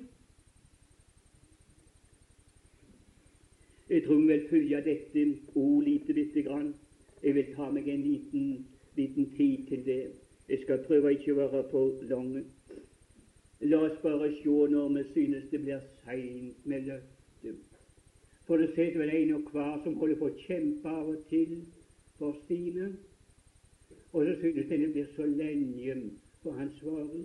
Jeg 3.89 4.03
tror 4.03 4.21
vi 4.21 4.27
vil 4.33 4.47
følge 4.51 4.81
dette 4.83 5.27
ord 5.55 5.83
lite 5.85 6.15
bitte 6.15 6.43
grann. 6.43 6.73
Jeg 7.23 7.35
vil 7.35 7.53
ta 7.55 7.69
meg 7.71 7.89
en 7.89 8.03
liten, 8.03 8.47
liten 8.97 9.29
tid 9.37 9.67
til 9.69 9.85
det. 9.87 10.03
Jeg 10.49 10.63
skal 10.63 10.83
prøve 10.87 11.13
ikke 11.15 11.35
å 11.35 11.39
være 11.39 11.63
for 11.71 12.03
lang. 12.11 12.33
La 13.61 13.79
oss 13.87 14.01
bare 14.03 14.33
se 14.41 14.57
når 14.73 14.89
vi 14.97 15.05
synes 15.13 15.47
det 15.53 15.61
blir 15.63 15.85
seint 16.03 16.67
med 16.67 16.89
løftet. 16.89 17.63
For 18.47 18.63
det 18.63 18.73
sitter 18.75 19.01
vel 19.01 19.15
en 19.15 19.35
og 19.39 19.51
hver 19.53 19.79
som 19.85 19.97
holder 20.01 20.19
på 20.21 20.31
å 20.31 20.39
kjempe 20.47 20.91
av 20.91 21.13
og 21.15 21.23
til 21.31 21.61
for 22.19 22.37
sine. 22.49 22.93
Og 24.17 24.25
så 24.27 24.35
synes 24.41 24.69
denne 24.69 24.87
blir 24.93 25.09
så 25.17 25.25
lenge 25.29 25.95
for 26.43 26.53
han 26.57 26.71
svarer. 26.79 27.25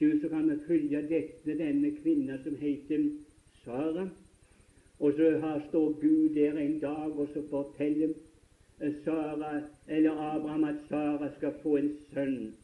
Du, 0.00 0.20
så 0.20 0.28
kan 0.28 0.46
vi 0.50 0.54
følge 0.66 1.02
dette, 1.10 1.56
denne 1.58 1.90
kvinna 1.96 2.38
som 2.44 2.56
heter 2.56 3.04
Sara. 3.64 4.06
Og 4.98 5.12
så 5.12 5.58
står 5.68 6.00
Gud 6.00 6.34
der 6.34 6.56
en 6.58 6.78
dag 6.80 7.18
og 7.18 7.28
så 7.34 7.42
forteller 7.50 8.14
Sara, 9.04 9.60
eller 9.88 10.10
Abraham 10.10 10.64
at 10.64 10.80
Sara 10.88 11.28
skal 11.36 11.52
få 11.62 11.76
en 11.76 11.92
sønn. 12.14 12.54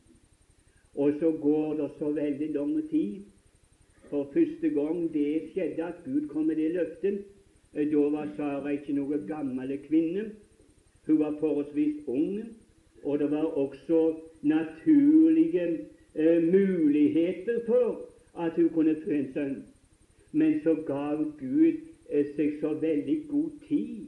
Og 0.94 1.12
så 1.20 1.30
går 1.42 1.74
det 1.74 1.90
så 1.98 2.10
veldig 2.12 2.50
lang 2.54 2.88
tid. 2.90 3.20
For 4.08 4.30
første 4.32 4.68
gang 4.68 5.12
det 5.12 5.50
skjedde 5.52 5.84
at 5.84 6.00
Gud 6.04 6.28
kom 6.28 6.48
med 6.48 6.56
det 6.56 6.72
løftet, 6.72 7.20
da 7.74 8.08
var 8.16 8.32
Sara 8.36 8.72
ikke 8.72 8.96
noe 8.96 9.20
gammel 9.28 9.76
kvinne. 9.84 10.30
Hun 11.06 11.18
var 11.18 11.36
forholdsvis 11.40 12.04
ung, 12.06 12.42
og 13.02 13.18
det 13.18 13.30
var 13.30 13.44
også 13.44 14.14
naturlige 14.42 15.78
eh, 16.14 16.42
muligheter 16.42 17.60
for 17.66 18.00
at 18.38 18.52
hun 18.56 18.68
kunne 18.68 18.96
få 19.04 19.10
en 19.10 19.32
sønn. 19.34 19.64
Men 20.32 20.60
så 20.62 20.74
gav 20.86 21.24
Gud 21.40 21.72
eh, 22.10 22.26
seg 22.36 22.56
så 22.60 22.74
veldig 22.74 23.18
god 23.28 23.50
tid. 23.68 24.06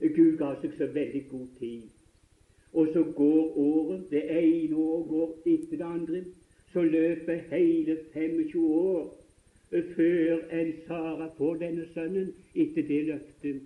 Gud 0.00 0.36
ga 0.40 0.54
seg 0.60 0.76
så 0.78 0.86
veldig 0.86 1.24
god 1.30 1.46
tid. 1.58 1.82
Og 2.72 2.88
så 2.92 3.02
går 3.02 3.58
året, 3.58 4.04
det 4.10 4.22
ene 4.30 4.76
året 4.76 5.08
går 5.08 5.32
etter 5.46 5.76
det 5.76 5.86
andre. 5.86 6.24
Så 6.72 6.82
løper 6.82 7.40
hele 7.50 7.98
25 8.12 8.64
år 8.64 9.16
før 9.70 10.38
en 10.52 10.72
Sara 10.86 11.28
får 11.36 11.54
denne 11.62 11.86
sønnen 11.94 12.32
etter 12.54 12.82
det 12.82 13.04
løftet. 13.06 13.60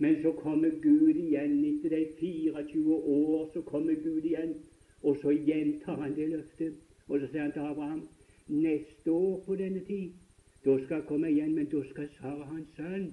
Men 0.00 0.22
så 0.22 0.32
kommer 0.32 0.70
Gud 0.82 1.16
igjen 1.16 1.58
etter 1.68 1.92
de 1.92 2.06
24 2.20 2.94
år. 2.94 3.50
Så 3.52 3.60
kommer 3.68 3.94
Gud 4.00 4.24
igjen, 4.24 4.54
og 5.02 5.18
så 5.20 5.34
gjentar 5.36 6.00
han 6.00 6.16
det 6.16 6.30
løftet. 6.30 6.78
Og 7.08 7.20
så 7.20 7.28
sier 7.28 7.44
han 7.44 7.52
til 7.52 7.66
Abraham 7.68 8.06
neste 8.50 9.12
år 9.12 9.42
på 9.44 9.56
denne 9.60 9.84
tid, 9.84 10.16
da 10.64 10.76
skal 10.80 10.94
jeg 10.94 11.06
komme 11.08 11.28
igjen, 11.30 11.52
men 11.54 11.68
da 11.70 11.82
skal 11.90 12.08
Sara 12.16 12.48
ha 12.48 12.56
en 12.56 12.66
sønn. 12.76 13.06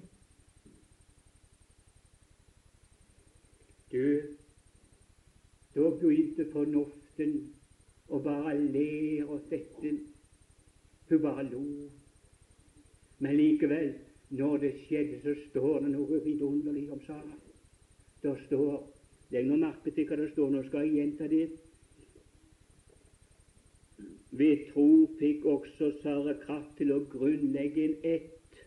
Du, 3.92 4.04
da 5.76 5.92
begynte 6.02 6.48
fornuften 6.52 7.38
å 8.08 8.20
bare 8.24 8.56
le 8.60 8.90
og 9.28 9.46
dette. 9.52 9.94
Hun 11.08 11.24
bare 11.24 11.48
lo. 11.52 11.64
Men 13.20 13.40
likevel, 13.40 13.94
når 14.30 14.58
det 14.58 14.74
skjedde, 14.86 15.22
så 15.24 15.36
står 15.50 15.80
det 15.86 15.94
noe 15.94 16.20
vidunderlig 16.26 16.90
om 16.92 17.02
Sara. 17.06 17.38
Det 18.22 18.36
står 18.48 18.86
Legg 19.32 19.48
nå 19.48 19.58
merke 19.60 19.92
til 19.92 20.08
hva 20.08 20.18
det 20.20 20.30
står. 20.32 20.52
Nå 20.54 20.62
skal 20.68 20.86
jeg 20.86 21.00
gjenta 21.02 21.28
det. 21.32 21.48
Ved 24.40 24.68
tro 24.70 24.88
fikk 25.20 25.46
også 25.48 25.92
Sara 26.02 26.36
kraft 26.46 26.78
til 26.80 26.94
å 26.96 27.02
grunnlegge 27.12 27.88
en 27.90 27.98
ett, 28.08 28.62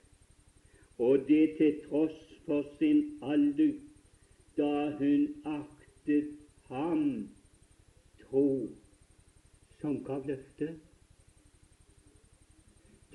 og 1.01 1.25
det 1.29 1.57
til 1.57 1.81
tross 1.87 2.19
for 2.45 2.67
sin 2.79 3.17
alder, 3.23 3.73
da 4.59 4.91
hun 4.99 5.29
aktet 5.49 6.35
ham 6.69 7.05
tro 8.21 8.47
som 9.81 10.01
gav 10.05 10.27
løfte. 10.29 10.75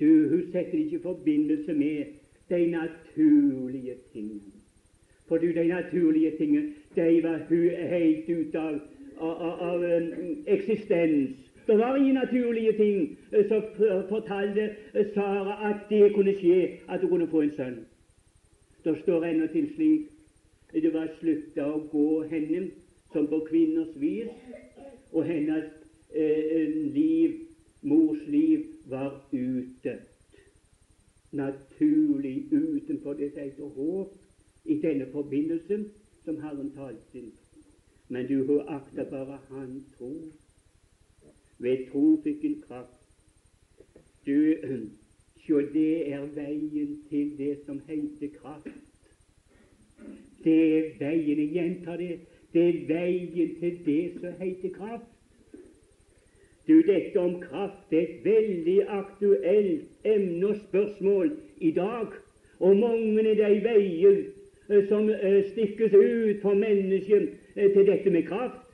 Du, 0.00 0.08
hun 0.32 0.48
setter 0.50 0.80
ikke 0.80 1.04
forbindelse 1.04 1.74
med 1.78 2.16
de 2.48 2.66
naturlige 2.70 3.94
tingene. 4.12 4.52
For 5.28 5.36
du, 5.36 5.46
de 5.46 5.68
naturlige 5.68 6.32
tingene, 6.38 6.72
de 6.96 7.22
var 7.22 7.38
helt 7.88 8.28
ute 8.28 8.60
av, 8.60 8.80
av, 9.18 9.60
av, 9.60 9.82
um, 9.82 10.44
eksistens. 10.46 11.30
Det 11.66 11.78
var 11.78 11.96
ingen 11.96 12.14
naturlige 12.14 12.72
ting 12.72 13.18
eh, 13.32 13.48
som 13.48 13.62
fortalte 14.08 14.70
eh, 14.94 15.06
Sara 15.14 15.70
at 15.70 15.88
det 15.90 16.12
kunne 16.14 16.34
skje, 16.38 16.78
at 16.88 17.00
hun 17.00 17.08
kunne 17.08 17.28
få 17.28 17.40
en 17.40 17.50
sønn. 17.56 17.80
Det 18.84 18.94
står 19.02 19.24
ennå 19.24 19.46
til 19.50 19.66
slik 19.74 20.12
det 20.72 20.92
var 20.94 21.08
slutta 21.20 21.66
å 21.72 21.80
gå 21.90 22.22
henne 22.30 22.66
som 23.12 23.26
på 23.30 23.38
kvinners 23.48 23.94
vis, 23.96 24.28
og 25.12 25.24
hennes 25.24 25.70
eh, 26.12 26.74
liv, 26.92 27.38
mors 27.82 28.20
liv, 28.28 28.66
var 28.90 29.14
utdødt. 29.32 30.15
Naturlig 31.32 32.52
utenfor 32.52 33.12
ditt 33.12 33.36
eget 33.36 33.58
håp 33.58 34.14
i 34.64 34.80
denne 34.80 35.06
forbindelsen 35.12 35.88
som 36.24 36.40
Herren 36.40 36.70
talte. 36.74 37.22
Men 38.08 38.26
du, 38.26 38.44
hun 38.46 38.68
akta 38.68 39.04
bare 39.10 39.38
Han 39.48 39.84
tro. 39.98 40.12
ved 41.58 41.86
tro 41.90 42.20
fikk 42.22 42.44
en 42.44 42.62
kraft. 42.68 43.00
Du, 44.26 44.54
sjå, 45.46 45.60
det 45.72 46.12
er 46.12 46.26
veien 46.34 47.00
til 47.08 47.32
det 47.38 47.58
som 47.66 47.80
heter 47.88 48.28
kraft. 48.40 48.68
Det 50.44 50.56
er 50.78 50.90
veien, 50.98 51.38
jeg 51.38 51.52
gjentar 51.52 51.96
det, 51.96 52.20
det 52.52 52.68
er 52.68 52.82
veien 52.88 53.54
til 53.60 53.78
det 53.86 54.02
som 54.20 54.32
heter 54.40 54.74
kraft. 54.74 55.15
Du, 56.66 56.82
dette 56.82 57.20
om 57.20 57.40
kraft 57.40 57.92
er 57.94 58.00
et 58.02 58.24
veldig 58.24 58.78
aktuelt 58.90 60.06
emne 60.14 60.48
og 60.48 60.56
spørsmål 60.68 61.30
i 61.60 61.70
dag. 61.70 62.06
Og 62.60 62.76
mange 62.76 63.22
er 63.22 63.34
de 63.38 63.60
veier 63.62 64.16
eh, 64.70 64.88
som 64.88 65.10
eh, 65.10 65.44
stikkes 65.52 65.94
ut 65.94 66.42
for 66.42 66.58
mennesket 66.58 67.28
eh, 67.54 67.70
til 67.70 67.86
dette 67.86 68.10
med 68.10 68.26
kraft. 68.26 68.66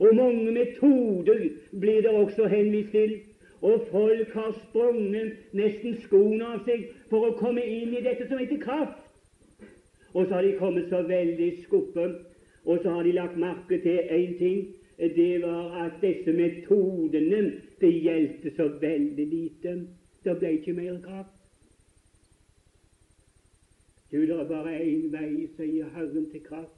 Og 0.00 0.16
mange 0.16 0.50
metoder 0.50 1.44
blir 1.80 2.00
det 2.02 2.10
også 2.10 2.46
henvist 2.46 2.90
til. 2.90 3.20
Og 3.62 3.86
folk 3.90 4.32
har 4.32 4.52
sprunget 4.64 5.32
nesten 5.52 5.98
skoene 6.02 6.46
av 6.54 6.64
seg 6.64 6.88
for 7.10 7.28
å 7.28 7.36
komme 7.38 7.62
inn 7.62 7.92
i 7.92 8.02
dette 8.02 8.26
som 8.26 8.40
heter 8.40 8.58
kraft. 8.62 8.98
Og 10.14 10.26
så 10.26 10.40
har 10.40 10.42
de 10.42 10.56
kommet 10.58 10.88
så 10.90 11.04
veldig 11.06 11.50
skuffet, 11.66 12.16
og 12.64 12.80
så 12.82 12.96
har 12.96 13.04
de 13.06 13.12
lagt 13.14 13.36
merke 13.38 13.78
til 13.84 14.00
én 14.10 14.38
ting. 14.38 14.62
Det 15.00 15.42
var 15.42 15.84
at 15.84 16.00
disse 16.02 16.32
metodene 16.32 17.42
det 17.80 17.92
gjeldte 18.04 18.52
så 18.56 18.68
veldig 18.80 19.26
lite. 19.26 19.76
Det 20.24 20.34
ble 20.38 20.50
ikke 20.58 20.74
mer 20.76 20.98
kraft. 21.04 21.36
Du, 24.10 24.18
det 24.20 24.36
er 24.36 24.48
bare 24.48 24.74
én 24.82 25.06
vei, 25.12 25.46
sier 25.56 25.88
Herren, 25.94 26.26
til 26.32 26.42
kraft, 26.44 26.76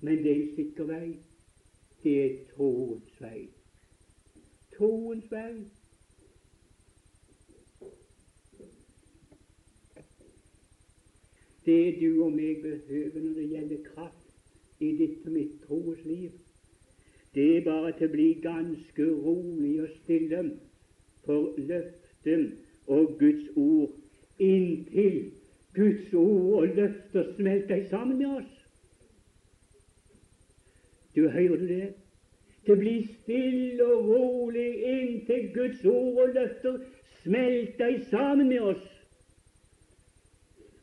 men 0.00 0.22
det 0.24 0.32
er 0.32 0.40
en 0.40 0.52
sikker 0.56 0.88
vei 0.88 1.06
det 2.04 2.24
er 2.24 2.32
troens 2.52 3.20
vei. 3.20 3.46
Troens 4.76 5.30
vei. 5.32 5.52
Det 11.64 11.94
du 11.96 12.10
og 12.26 12.34
meg 12.36 12.60
behøver 12.60 13.22
når 13.24 13.38
det 13.38 13.46
gjelder 13.54 13.86
kraft 13.86 14.82
i 14.84 14.90
ditt 14.98 15.24
og 15.24 15.32
mitt 15.32 15.54
troes 15.64 16.02
liv, 16.04 16.34
det 17.34 17.56
er 17.56 17.64
bare 17.64 17.92
til 17.98 18.08
å 18.08 18.14
bli 18.14 18.28
ganske 18.42 19.06
rolig 19.24 19.74
og 19.82 19.94
stille 20.02 20.42
for 21.24 21.56
løftet 21.58 22.52
og 22.86 23.16
Guds 23.18 23.48
ord 23.56 23.90
inntil 24.38 25.32
Guds 25.74 26.14
ord 26.14 26.62
og 26.62 26.76
løfter 26.76 27.32
smelter 27.36 27.88
sammen 27.90 28.18
med 28.18 28.26
oss. 28.26 28.52
Du 31.14 31.28
hører 31.28 31.56
du 31.56 31.66
det? 31.68 31.92
Det 32.66 32.78
blir 32.78 33.08
stille 33.22 33.84
og 33.84 34.04
rolig 34.08 34.68
inntil 34.84 35.50
Guds 35.54 35.84
ord 35.84 36.20
og 36.22 36.34
løfter 36.34 36.78
smelter 37.22 37.98
sammen 38.10 38.48
med 38.48 38.60
oss. 38.60 38.86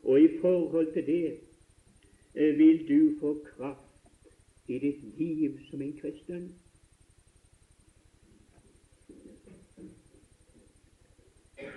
Og 0.02 0.20
i 0.20 0.28
forhold 0.40 0.92
til 0.92 1.06
det 1.06 1.26
eh, 2.34 2.58
vil 2.58 2.84
du 2.88 3.18
få 3.20 3.34
kraft 3.56 3.91
i 4.68 4.78
ditt 4.78 5.18
liv 5.18 5.58
som 5.70 5.82
en 5.82 5.96
kristen. 6.00 6.52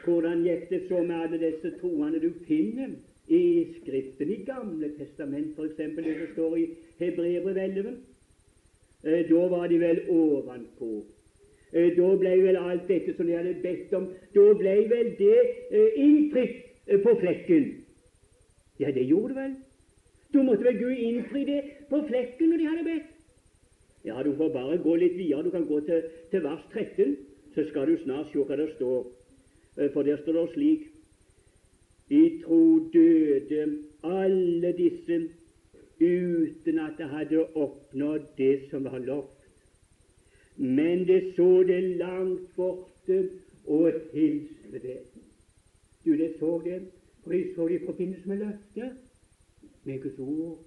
Hvordan 0.06 0.44
gikk 0.46 0.70
det 0.70 0.82
så 0.88 1.02
med 1.02 1.16
alle 1.16 1.40
disse 1.42 1.72
troende 1.80 2.22
du 2.22 2.30
finner 2.46 2.94
i 3.28 3.46
Skriften 3.80 4.30
i 4.30 4.44
Gamle 4.46 4.92
testament, 5.00 5.58
f.eks. 5.58 5.78
det 5.78 6.18
som 6.20 6.34
står 6.34 6.58
i 6.58 6.66
Hebrevet 7.00 7.58
11? 7.58 7.96
Eh, 9.06 9.30
da 9.30 9.48
var 9.50 9.68
de 9.68 9.80
vel 9.82 10.02
ovenpå. 10.10 10.92
Eh, 11.74 11.90
da 11.98 12.12
ble 12.22 12.36
vel 12.44 12.58
alt 12.58 12.86
dette 12.88 13.16
som 13.18 13.26
de 13.26 13.38
hadde 13.38 13.58
bedt 13.66 13.94
om, 13.98 14.08
da 14.34 14.46
ble 14.62 14.76
vel 14.94 15.12
det 15.18 15.42
eh, 15.72 15.98
innfridd 16.06 17.02
på 17.04 17.18
flekken. 17.20 17.72
Ja, 18.80 18.92
det 18.92 19.10
gjorde 19.10 19.34
det 19.34 19.42
vel. 19.42 19.56
Da 20.36 20.44
måtte 20.44 20.66
vel 20.68 20.78
Gud 20.78 20.98
innfri 21.00 21.46
det 21.48 21.62
på 21.90 22.02
flekken 22.10 22.50
når 22.52 22.60
de 22.60 22.66
hadde 22.68 22.84
bedt. 22.84 23.12
Ja, 24.04 24.24
du 24.24 24.34
får 24.36 24.50
bare 24.52 24.82
gå 24.84 24.96
litt 25.00 25.16
videre. 25.16 25.46
Du 25.46 25.54
kan 25.54 25.68
gå 25.70 25.80
til, 25.88 26.10
til 26.32 26.44
vers 26.44 26.66
13, 26.74 27.16
så 27.56 27.64
skal 27.70 27.88
du 27.88 28.02
snart 28.02 28.34
se 28.34 28.44
hva 28.44 28.58
det 28.60 28.68
står. 28.74 29.06
For 29.94 30.04
der 30.04 30.20
står 30.20 30.38
det 30.42 30.44
slik 30.54 30.84
I 32.12 32.22
tro 32.44 32.60
døde 32.94 33.64
alle 34.04 34.74
disse 34.76 35.22
uten 36.04 36.84
at 36.84 37.00
det 37.00 37.08
hadde 37.16 37.48
oppnådd 37.56 38.28
det 38.38 38.68
som 38.70 38.84
var 38.92 39.00
lovt. 39.08 39.48
Men 40.58 41.08
det 41.08 41.32
så 41.40 41.64
det 41.64 41.82
langt 41.96 42.52
borte 42.60 43.24
og 43.66 44.04
hilste 44.12 44.84
det. 44.84 45.00
Du, 46.04 46.12
det 46.12 46.36
så 46.40 46.60
det. 46.68 46.82
For 47.24 47.32
de 47.32 47.44
så 47.56 47.68
det 47.72 47.82
i 47.82 47.86
forbindelse 47.88 48.30
med 48.30 48.44
løftet, 48.44 49.05
med 49.86 50.02
Guds 50.04 50.20
ord. 50.20 50.60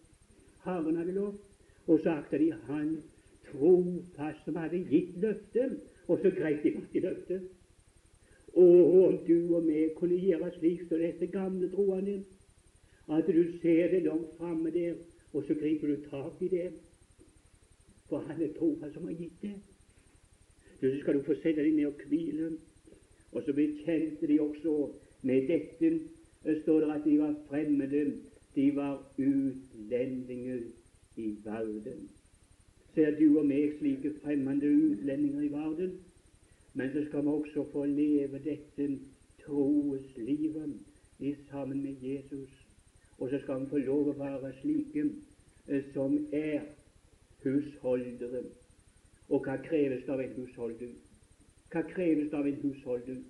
Herren 0.65 0.97
hadde 0.97 1.13
lovt, 1.13 1.45
Og 1.89 2.01
så 2.03 2.11
akta 2.11 2.39
de 2.39 2.53
Han 2.53 3.03
trofast 3.49 4.45
som 4.45 4.57
hadde 4.57 4.83
gitt 4.91 5.15
løftet, 5.17 5.79
og 6.09 6.19
så 6.23 6.31
grep 6.37 6.63
de 6.63 6.73
fatt 6.75 6.97
i 6.97 7.01
løftet. 7.01 7.47
Og 8.53 9.05
om 9.05 9.17
du 9.25 9.55
og 9.57 9.65
meg 9.65 9.95
kunne 9.97 10.19
gjøre 10.21 10.51
slik 10.59 10.85
som 10.89 11.01
dette 11.01 11.31
gamle 11.33 11.71
troende, 11.73 12.19
at 13.09 13.27
du 13.27 13.41
ser 13.63 13.89
det 13.93 14.03
langt 14.05 14.37
framme 14.37 14.71
der, 14.71 14.95
og 15.33 15.45
så 15.47 15.55
griper 15.55 15.89
du 15.89 15.97
tak 16.11 16.43
i 16.45 16.49
det. 16.49 16.71
For 18.09 18.25
han 18.29 18.43
er 18.43 18.53
trofast 18.59 18.95
som 18.95 19.09
har 19.09 19.17
gitt 19.17 19.43
det. 19.43 19.55
Så 20.81 20.93
skal 21.01 21.17
du 21.17 21.25
få 21.25 21.37
sette 21.41 21.65
deg 21.65 21.75
ned 21.77 21.89
og 21.89 22.05
hvile. 22.09 22.53
Og 23.33 23.43
så 23.45 23.53
bekjente 23.53 24.29
de 24.29 24.41
også 24.41 24.75
med 25.23 25.49
dette, 25.49 25.99
står 26.63 26.81
det 26.81 26.95
at 26.95 27.05
de 27.05 27.19
var 27.19 27.35
fremmede, 27.49 28.05
de 28.59 28.77
var 28.77 29.03
utlendinger 29.19 30.61
i 31.17 31.37
verden. 31.45 32.09
Ser 32.95 33.15
du 33.19 33.39
og 33.39 33.45
meg 33.47 33.77
slike 33.79 34.11
fremmede 34.23 34.67
utlendinger 34.67 35.45
i 35.47 35.51
verden? 35.53 35.93
Men 36.75 36.91
så 36.93 37.05
skal 37.07 37.23
vi 37.23 37.35
også 37.37 37.65
få 37.73 37.85
leve 37.87 38.41
dette 38.43 38.89
troeslivet 39.45 40.75
sammen 41.51 41.83
med 41.83 42.03
Jesus. 42.03 42.49
Og 43.19 43.31
så 43.31 43.39
skal 43.43 43.61
vi 43.61 43.71
få 43.71 43.83
lov 43.85 44.11
å 44.11 44.17
være 44.19 44.51
slike 44.61 45.05
eh, 45.69 45.85
som 45.95 46.19
er 46.33 46.67
husholdere. 47.45 48.43
Og 49.29 49.47
hva 49.47 49.55
kreves 49.69 50.11
av 50.11 50.25
en 50.25 50.35
husholder? 50.41 50.91
Hva 51.71 51.85
kreves 51.95 52.35
av 52.35 52.51
en 52.51 52.59
husholder? 52.65 53.23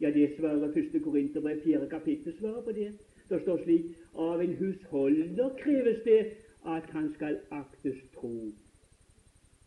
Ja, 0.00 0.14
det 0.14 0.30
svarer 0.36 0.70
første 0.78 1.02
Korinterbrev, 1.02 1.58
fjerde 1.66 1.90
kapittel, 1.90 2.38
svarer 2.38 2.62
på 2.62 2.78
det. 2.78 2.92
Det 3.28 3.42
står 3.42 3.64
slik 3.66 3.90
av 4.14 4.40
en 4.40 4.54
husholder 4.54 5.56
kreves 5.62 6.02
det 6.04 6.20
at 6.66 6.90
han 6.92 7.12
skal 7.14 7.38
aktes 7.50 8.00
tro. 8.14 8.52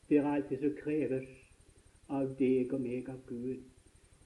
Det 0.10 0.18
er 0.18 0.28
alt 0.28 0.50
det 0.50 0.60
som 0.62 0.76
kreves 0.84 1.30
av 2.10 2.34
deg 2.40 2.74
og 2.74 2.82
meg 2.84 3.10
av 3.10 3.22
Gud. 3.28 3.64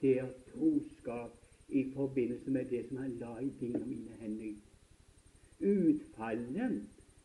Det 0.01 0.17
er 0.21 0.33
troskap 0.51 1.35
i 1.69 1.85
forbindelse 1.93 2.51
med 2.51 2.65
det 2.71 2.87
som 2.87 2.97
han 2.97 3.15
la 3.21 3.37
i 3.41 3.51
dine 3.59 3.81
og 3.81 3.87
mine 3.87 4.17
hender. 4.21 4.55
Utfallet, 5.59 6.81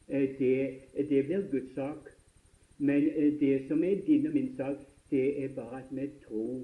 eh, 0.08 0.28
det, 0.38 1.08
det 1.08 1.24
blir 1.26 1.50
Guds 1.50 1.74
sak. 1.74 2.08
Men 2.78 3.08
eh, 3.08 3.32
det 3.40 3.68
som 3.68 3.84
er 3.84 4.04
din 4.06 4.26
og 4.26 4.34
min 4.34 4.54
sak, 4.56 4.78
det 5.10 5.44
er 5.44 5.54
bare 5.54 5.82
at 5.82 5.90
vi 5.90 6.08
tror 6.26 6.62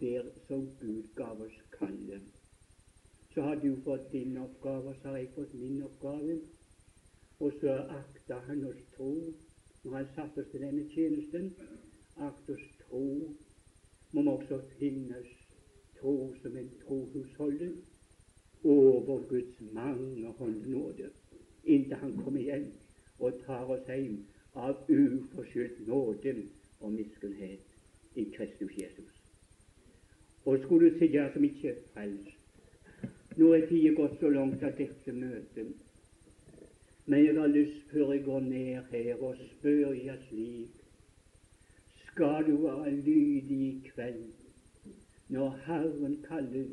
der 0.00 0.22
som 0.48 0.68
Gud 0.80 1.02
gav 1.16 1.40
oss 1.40 1.56
kallet. 1.78 2.39
Så 3.34 3.40
har 3.40 3.56
du 3.56 3.76
fått 3.84 4.12
din 4.12 4.38
oppgave, 4.38 4.88
og 4.90 4.96
så 5.02 5.08
har 5.08 5.16
jeg 5.16 5.34
fått 5.34 5.54
min 5.54 5.82
oppgave. 5.82 6.40
Og 7.40 7.52
så 7.60 7.76
akta 7.98 8.40
han 8.48 8.64
oss 8.68 8.82
tro 8.96 9.12
når 9.84 9.94
han 9.96 10.10
satte 10.14 10.42
oss 10.42 10.50
til 10.52 10.64
denne 10.66 10.88
tjenesten. 10.94 11.52
Akt 12.16 12.50
oss 12.50 12.66
tro. 12.82 13.04
Må 14.12 14.22
vi 14.22 14.34
også 14.34 14.60
finnes 14.78 15.30
tro 16.00 16.16
som 16.42 16.56
en 16.56 16.70
trohusholder 16.82 17.72
over 18.64 19.22
Guds 19.28 19.60
mangehånd 19.72 20.66
nåde 20.66 21.10
inntil 21.64 21.94
Han 21.94 22.16
kommer 22.24 22.40
igjen 22.40 22.66
og 23.18 23.40
tar 23.46 23.70
oss 23.70 23.86
hjem 23.88 24.20
av 24.54 24.84
uforskyldt 24.88 25.86
nåde 25.88 26.34
og 26.80 26.92
miskunnhet 26.92 28.16
i 28.16 28.24
Kristus 28.34 28.72
Jesus. 28.78 29.10
Og 30.44 30.58
skulle 30.64 30.90
du 30.90 30.98
sitte 30.98 31.26
som 31.34 31.44
ikke 31.44 31.76
frelst 31.92 32.39
Nå 33.40 33.54
er 33.56 33.62
tida 33.70 33.94
gått 33.96 34.18
så 34.20 34.28
langt 34.28 34.60
av 34.66 34.74
dette 34.76 35.12
møtet, 35.16 35.70
men 37.06 37.22
jeg 37.24 37.38
har 37.38 37.48
lyst, 37.48 37.86
før 37.88 38.12
jeg 38.12 38.26
går 38.26 38.42
ned 38.44 38.90
her, 38.92 39.22
og 39.24 39.38
spør 39.54 39.94
jeg 39.96 40.18
slik 40.26 40.76
Skal 42.10 42.44
du 42.50 42.58
være 42.66 42.92
lydig 42.92 43.60
i 43.68 43.70
kveld 43.86 44.28
når 45.32 45.56
Herren 45.64 46.18
kaller 46.28 46.68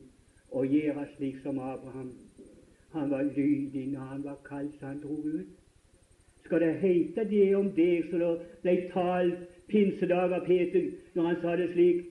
og 0.51 0.67
gjøre 0.75 1.07
slik 1.15 1.39
som 1.43 1.59
Abraham. 1.59 2.11
Han 2.91 3.11
var 3.15 3.23
lydig 3.23 3.87
når 3.93 4.11
han 4.11 4.23
var 4.23 4.37
kalt, 4.43 4.75
så 4.79 4.91
han 4.91 4.99
dro 4.99 5.21
ut. 5.23 5.49
Skal 6.45 6.61
det 6.65 6.75
heite 6.83 7.29
det 7.29 7.55
om 7.55 7.71
deg 7.75 8.09
som 8.09 8.19
det 8.25 8.33
ble 8.63 8.77
talt 8.91 9.43
pinsedag 9.71 10.35
av 10.35 10.47
Peter 10.47 10.89
når 11.15 11.31
han 11.31 11.43
sa 11.43 11.55
det 11.59 11.73
slik? 11.75 12.07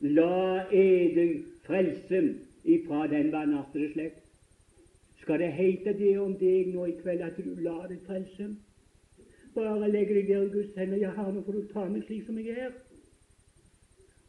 La 0.00 0.68
eder 0.72 1.42
frelse 1.66 2.28
ifra 2.64 3.06
den 3.10 3.32
vanartede 3.32 3.92
slekt. 3.92 4.22
Skal 5.20 5.38
det 5.38 5.52
heite 5.52 5.92
det 5.98 6.14
om 6.18 6.36
deg 6.38 6.72
nå 6.74 6.86
i 6.86 6.96
kveld 7.02 7.22
at 7.22 7.36
du 7.36 7.54
lar 7.60 7.88
deg 7.88 8.00
frelse? 8.06 8.48
Bare 9.54 9.90
legg 9.90 10.14
deg 10.14 10.28
der 10.28 10.46
i 10.46 10.54
Guds 10.54 10.78
hender. 10.78 11.10
Har 11.16 11.32
nå 11.32 11.42
får 11.44 11.58
du 11.58 11.66
ta 11.72 11.88
meg 11.88 12.06
slik 12.06 12.26
som 12.26 12.38
jeg 12.38 12.56
er. 12.68 12.72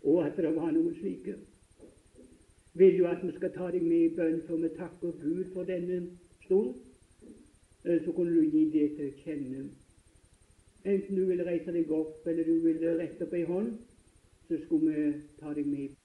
Og 0.03 0.25
at 0.25 0.37
det 0.37 0.55
var 0.55 0.71
noen 0.73 0.93
slike 0.97 1.37
vil 2.73 2.95
jo 2.97 3.07
at 3.07 3.23
vi 3.23 3.31
skal 3.35 3.51
ta 3.51 3.69
deg 3.71 3.83
med 3.83 4.05
i 4.05 4.15
bønn, 4.15 4.41
for 4.47 4.57
vi 4.57 4.69
takker 4.77 5.15
Gud 5.21 5.45
for 5.53 5.67
denne 5.67 6.01
stund. 6.45 6.75
Eh, 7.85 8.03
så 8.05 8.11
kunne 8.11 8.35
du 8.35 8.43
gi 8.43 8.65
det 8.71 8.89
til 8.97 9.13
kjenne. 9.23 9.69
Enten 10.85 11.15
du 11.15 11.25
vil 11.25 11.43
reise 11.45 11.73
deg 11.73 11.91
opp, 11.91 12.27
eller 12.27 12.43
du 12.43 12.59
vil 12.63 12.85
rette 12.99 13.25
opp 13.25 13.33
ei 13.33 13.43
hånd, 13.45 13.73
så 14.47 14.59
skulle 14.65 14.93
vi 14.93 15.11
ta 15.39 15.53
deg 15.53 15.67
med. 15.67 16.00